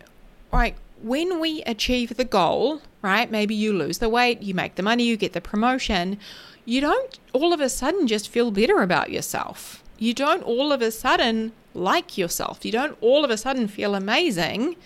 like, 0.53 0.77
when 1.03 1.41
we 1.41 1.63
achieve 1.63 2.17
the 2.17 2.25
goal, 2.25 2.81
right? 3.03 3.31
Maybe 3.31 3.55
you 3.55 3.73
lose 3.73 3.99
the 3.99 4.09
weight, 4.09 4.43
you 4.43 4.55
make 4.55 4.77
the 4.77 4.83
money, 4.83 5.05
you 5.05 5.17
get 5.17 5.35
the 5.35 5.41
promotion. 5.41 6.19
You 6.65 6.81
don't 6.81 7.19
all 7.33 7.53
of 7.53 7.61
a 7.61 7.69
sudden 7.69 8.07
just 8.07 8.29
feel 8.29 8.51
better 8.51 8.81
about 8.81 9.11
yourself. 9.11 9.83
You 9.99 10.15
don't 10.15 10.43
all 10.43 10.73
of 10.73 10.81
a 10.81 10.91
sudden 10.91 11.53
like 11.75 12.17
yourself. 12.17 12.65
You 12.65 12.73
don't 12.73 12.97
all 13.01 13.25
of 13.25 13.31
a 13.31 13.37
sudden 13.37 13.69
feel 13.69 13.95
amazing 13.95 14.77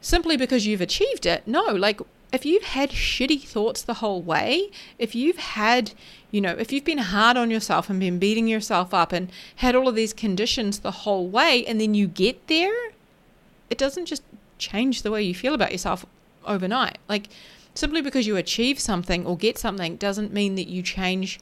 simply 0.00 0.36
because 0.36 0.66
you've 0.66 0.80
achieved 0.80 1.24
it. 1.26 1.46
No, 1.46 1.64
like 1.64 2.00
if 2.32 2.46
you've 2.46 2.64
had 2.64 2.90
shitty 2.90 3.42
thoughts 3.42 3.82
the 3.82 3.94
whole 3.94 4.22
way, 4.22 4.70
if 4.98 5.14
you've 5.14 5.36
had, 5.36 5.92
you 6.30 6.40
know, 6.40 6.56
if 6.58 6.72
you've 6.72 6.84
been 6.84 6.98
hard 6.98 7.36
on 7.36 7.50
yourself 7.50 7.90
and 7.90 8.00
been 8.00 8.18
beating 8.18 8.48
yourself 8.48 8.94
up 8.94 9.12
and 9.12 9.30
had 9.56 9.76
all 9.76 9.86
of 9.86 9.94
these 9.94 10.14
conditions 10.14 10.78
the 10.78 10.90
whole 10.90 11.28
way, 11.28 11.64
and 11.66 11.80
then 11.80 11.92
you 11.94 12.06
get 12.06 12.46
there, 12.48 12.74
it 13.68 13.76
doesn't 13.76 14.06
just 14.06 14.22
change 14.58 15.02
the 15.02 15.10
way 15.10 15.22
you 15.22 15.34
feel 15.34 15.54
about 15.54 15.72
yourself 15.72 16.06
overnight. 16.46 16.98
Like, 17.06 17.28
simply 17.74 18.00
because 18.00 18.26
you 18.26 18.36
achieve 18.36 18.80
something 18.80 19.26
or 19.26 19.36
get 19.36 19.58
something 19.58 19.96
doesn't 19.96 20.32
mean 20.32 20.54
that 20.54 20.68
you 20.68 20.82
change 20.82 21.38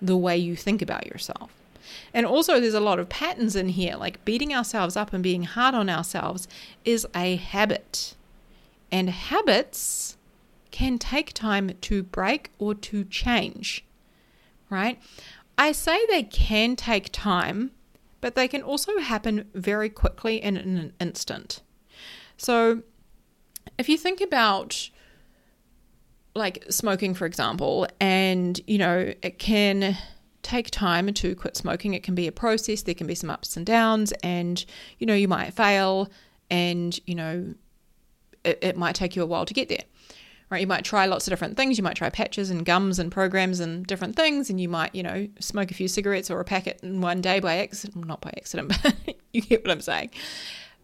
the 0.00 0.16
way 0.16 0.36
you 0.36 0.54
think 0.54 0.80
about 0.80 1.06
yourself. 1.06 1.50
And 2.12 2.26
also, 2.26 2.60
there's 2.60 2.74
a 2.74 2.80
lot 2.80 2.98
of 2.98 3.08
patterns 3.08 3.56
in 3.56 3.70
here, 3.70 3.96
like 3.96 4.24
beating 4.24 4.54
ourselves 4.54 4.96
up 4.96 5.12
and 5.12 5.22
being 5.22 5.44
hard 5.44 5.74
on 5.74 5.88
ourselves 5.88 6.48
is 6.84 7.06
a 7.14 7.36
habit. 7.36 8.14
And 8.90 9.10
habits 9.10 10.16
can 10.70 10.98
take 10.98 11.32
time 11.32 11.72
to 11.80 12.02
break 12.02 12.50
or 12.58 12.74
to 12.74 13.04
change, 13.04 13.84
right? 14.70 15.00
I 15.56 15.72
say 15.72 16.06
they 16.06 16.22
can 16.22 16.76
take 16.76 17.10
time, 17.12 17.72
but 18.20 18.34
they 18.34 18.48
can 18.48 18.62
also 18.62 18.98
happen 18.98 19.48
very 19.54 19.88
quickly 19.88 20.42
in 20.42 20.56
an 20.56 20.92
instant. 21.00 21.62
So, 22.36 22.82
if 23.76 23.88
you 23.88 23.98
think 23.98 24.20
about 24.20 24.90
like 26.34 26.64
smoking, 26.70 27.14
for 27.14 27.26
example, 27.26 27.86
and 28.00 28.60
you 28.66 28.78
know, 28.78 29.12
it 29.22 29.38
can 29.38 29.96
take 30.48 30.70
time 30.70 31.12
to 31.12 31.34
quit 31.34 31.56
smoking. 31.56 31.94
It 31.94 32.02
can 32.02 32.14
be 32.14 32.26
a 32.26 32.32
process, 32.32 32.82
there 32.82 32.94
can 32.94 33.06
be 33.06 33.14
some 33.14 33.30
ups 33.30 33.56
and 33.56 33.66
downs, 33.66 34.12
and 34.22 34.64
you 34.98 35.06
know, 35.06 35.14
you 35.14 35.28
might 35.28 35.52
fail, 35.54 36.10
and 36.50 36.98
you 37.06 37.14
know, 37.14 37.54
it, 38.44 38.58
it 38.62 38.76
might 38.76 38.94
take 38.94 39.16
you 39.16 39.22
a 39.22 39.26
while 39.26 39.46
to 39.46 39.54
get 39.54 39.68
there 39.68 39.84
right? 40.50 40.60
You 40.60 40.66
might 40.66 40.84
try 40.84 41.06
lots 41.06 41.26
of 41.26 41.32
different 41.32 41.56
things. 41.56 41.76
You 41.76 41.84
might 41.84 41.96
try 41.96 42.08
patches 42.08 42.50
and 42.50 42.64
gums 42.64 42.98
and 42.98 43.12
programs 43.12 43.60
and 43.60 43.86
different 43.86 44.16
things, 44.16 44.50
and 44.50 44.60
you 44.60 44.68
might, 44.68 44.94
you 44.94 45.02
know, 45.02 45.28
smoke 45.40 45.70
a 45.70 45.74
few 45.74 45.88
cigarettes 45.88 46.30
or 46.30 46.40
a 46.40 46.44
packet 46.44 46.80
in 46.82 47.00
one 47.00 47.20
day 47.20 47.40
by 47.40 47.58
accident. 47.58 48.06
Not 48.06 48.20
by 48.20 48.32
accident, 48.36 48.72
but 48.82 48.94
you 49.32 49.42
get 49.42 49.62
what 49.62 49.70
I'm 49.70 49.80
saying. 49.80 50.10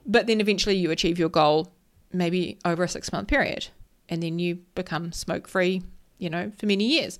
But 0.06 0.26
then 0.26 0.40
eventually 0.40 0.76
you 0.76 0.90
achieve 0.90 1.18
your 1.18 1.30
goal, 1.30 1.72
maybe 2.12 2.58
over 2.64 2.82
a 2.82 2.88
six 2.88 3.12
month 3.12 3.28
period, 3.28 3.68
and 4.08 4.22
then 4.22 4.38
you 4.38 4.56
become 4.74 5.12
smoke 5.12 5.48
free, 5.48 5.82
you 6.18 6.28
know, 6.28 6.52
for 6.58 6.66
many 6.66 6.84
years. 6.84 7.18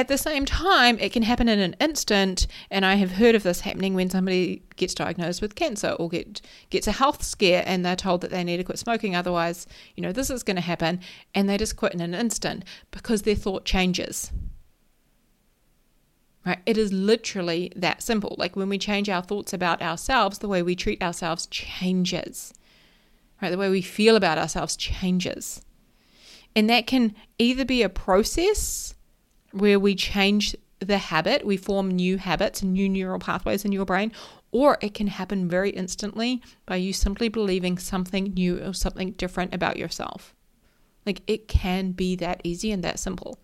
At 0.00 0.08
the 0.08 0.16
same 0.16 0.46
time, 0.46 0.98
it 0.98 1.12
can 1.12 1.24
happen 1.24 1.46
in 1.46 1.58
an 1.58 1.76
instant, 1.78 2.46
and 2.70 2.86
I 2.86 2.94
have 2.94 3.10
heard 3.10 3.34
of 3.34 3.42
this 3.42 3.60
happening 3.60 3.92
when 3.92 4.08
somebody 4.08 4.62
gets 4.76 4.94
diagnosed 4.94 5.42
with 5.42 5.56
cancer 5.56 5.90
or 5.90 6.08
get 6.08 6.40
gets 6.70 6.86
a 6.86 6.92
health 6.92 7.22
scare 7.22 7.62
and 7.66 7.84
they're 7.84 7.96
told 7.96 8.22
that 8.22 8.30
they 8.30 8.42
need 8.42 8.56
to 8.56 8.64
quit 8.64 8.78
smoking, 8.78 9.14
otherwise, 9.14 9.66
you 9.96 10.02
know, 10.02 10.10
this 10.10 10.30
is 10.30 10.42
going 10.42 10.56
to 10.56 10.62
happen, 10.62 11.00
and 11.34 11.50
they 11.50 11.58
just 11.58 11.76
quit 11.76 11.92
in 11.92 12.00
an 12.00 12.14
instant 12.14 12.64
because 12.92 13.22
their 13.22 13.34
thought 13.34 13.66
changes. 13.66 14.32
Right? 16.46 16.60
It 16.64 16.78
is 16.78 16.94
literally 16.94 17.70
that 17.76 18.02
simple. 18.02 18.36
Like 18.38 18.56
when 18.56 18.70
we 18.70 18.78
change 18.78 19.10
our 19.10 19.22
thoughts 19.22 19.52
about 19.52 19.82
ourselves, 19.82 20.38
the 20.38 20.48
way 20.48 20.62
we 20.62 20.74
treat 20.74 21.02
ourselves 21.02 21.46
changes. 21.48 22.54
Right? 23.42 23.50
The 23.50 23.58
way 23.58 23.68
we 23.68 23.82
feel 23.82 24.16
about 24.16 24.38
ourselves 24.38 24.76
changes. 24.76 25.60
And 26.56 26.70
that 26.70 26.86
can 26.86 27.14
either 27.38 27.66
be 27.66 27.82
a 27.82 27.90
process 27.90 28.94
where 29.52 29.78
we 29.78 29.94
change 29.94 30.56
the 30.78 30.98
habit, 30.98 31.44
we 31.44 31.56
form 31.56 31.90
new 31.90 32.16
habits 32.16 32.62
and 32.62 32.72
new 32.72 32.88
neural 32.88 33.18
pathways 33.18 33.64
in 33.64 33.72
your 33.72 33.84
brain, 33.84 34.12
or 34.52 34.78
it 34.80 34.94
can 34.94 35.06
happen 35.06 35.48
very 35.48 35.70
instantly 35.70 36.42
by 36.66 36.76
you 36.76 36.92
simply 36.92 37.28
believing 37.28 37.78
something 37.78 38.32
new 38.34 38.62
or 38.62 38.72
something 38.72 39.12
different 39.12 39.54
about 39.54 39.76
yourself. 39.76 40.34
Like 41.04 41.22
it 41.26 41.48
can 41.48 41.92
be 41.92 42.16
that 42.16 42.40
easy 42.44 42.72
and 42.72 42.82
that 42.82 42.98
simple. 42.98 43.38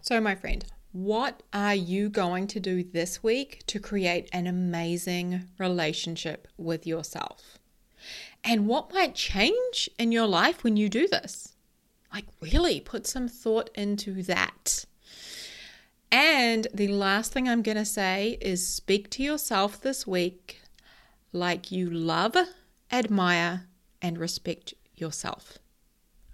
So, 0.00 0.20
my 0.20 0.34
friend, 0.34 0.64
what 0.92 1.42
are 1.52 1.74
you 1.74 2.08
going 2.08 2.46
to 2.48 2.60
do 2.60 2.82
this 2.82 3.22
week 3.22 3.62
to 3.66 3.80
create 3.80 4.28
an 4.32 4.46
amazing 4.46 5.48
relationship 5.58 6.48
with 6.56 6.86
yourself? 6.86 7.58
and 8.46 8.68
what 8.68 8.92
might 8.94 9.14
change 9.14 9.90
in 9.98 10.12
your 10.12 10.26
life 10.26 10.62
when 10.62 10.76
you 10.76 10.88
do 10.88 11.08
this. 11.08 11.55
Like, 12.16 12.24
really 12.40 12.80
put 12.80 13.06
some 13.06 13.28
thought 13.28 13.68
into 13.74 14.22
that. 14.22 14.86
And 16.10 16.66
the 16.72 16.88
last 16.88 17.30
thing 17.30 17.46
I'm 17.46 17.60
going 17.60 17.76
to 17.76 17.84
say 17.84 18.38
is 18.40 18.66
speak 18.66 19.10
to 19.10 19.22
yourself 19.22 19.82
this 19.82 20.06
week 20.06 20.62
like 21.34 21.70
you 21.70 21.90
love, 21.90 22.34
admire, 22.90 23.66
and 24.00 24.16
respect 24.16 24.72
yourself. 24.94 25.58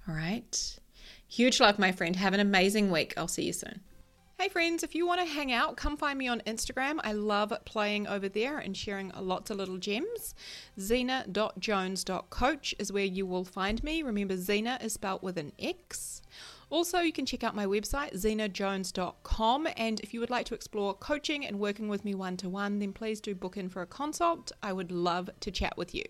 All 0.06 0.14
right. 0.14 0.78
Huge 1.26 1.58
love, 1.58 1.80
my 1.80 1.90
friend. 1.90 2.14
Have 2.14 2.32
an 2.32 2.38
amazing 2.38 2.92
week. 2.92 3.14
I'll 3.16 3.26
see 3.26 3.46
you 3.46 3.52
soon. 3.52 3.80
Hey 4.42 4.48
friends, 4.48 4.82
if 4.82 4.96
you 4.96 5.06
want 5.06 5.20
to 5.20 5.32
hang 5.32 5.52
out, 5.52 5.76
come 5.76 5.96
find 5.96 6.18
me 6.18 6.26
on 6.26 6.42
Instagram. 6.48 6.98
I 7.04 7.12
love 7.12 7.52
playing 7.64 8.08
over 8.08 8.28
there 8.28 8.58
and 8.58 8.76
sharing 8.76 9.12
lots 9.16 9.52
of 9.52 9.56
little 9.56 9.78
gems. 9.78 10.34
Xena.jones.coach 10.76 12.74
is 12.76 12.92
where 12.92 13.04
you 13.04 13.24
will 13.24 13.44
find 13.44 13.84
me. 13.84 14.02
Remember, 14.02 14.34
Xena 14.34 14.84
is 14.84 14.94
spelled 14.94 15.22
with 15.22 15.38
an 15.38 15.52
X. 15.60 16.22
Also, 16.70 16.98
you 16.98 17.12
can 17.12 17.24
check 17.24 17.44
out 17.44 17.54
my 17.54 17.66
website, 17.66 18.14
xenajones.com. 18.14 19.68
And 19.76 20.00
if 20.00 20.12
you 20.12 20.18
would 20.18 20.30
like 20.30 20.46
to 20.46 20.56
explore 20.56 20.94
coaching 20.94 21.46
and 21.46 21.60
working 21.60 21.86
with 21.86 22.04
me 22.04 22.16
one 22.16 22.36
to 22.38 22.48
one, 22.48 22.80
then 22.80 22.92
please 22.92 23.20
do 23.20 23.36
book 23.36 23.56
in 23.56 23.68
for 23.68 23.82
a 23.82 23.86
consult. 23.86 24.50
I 24.60 24.72
would 24.72 24.90
love 24.90 25.30
to 25.38 25.52
chat 25.52 25.78
with 25.78 25.94
you. 25.94 26.02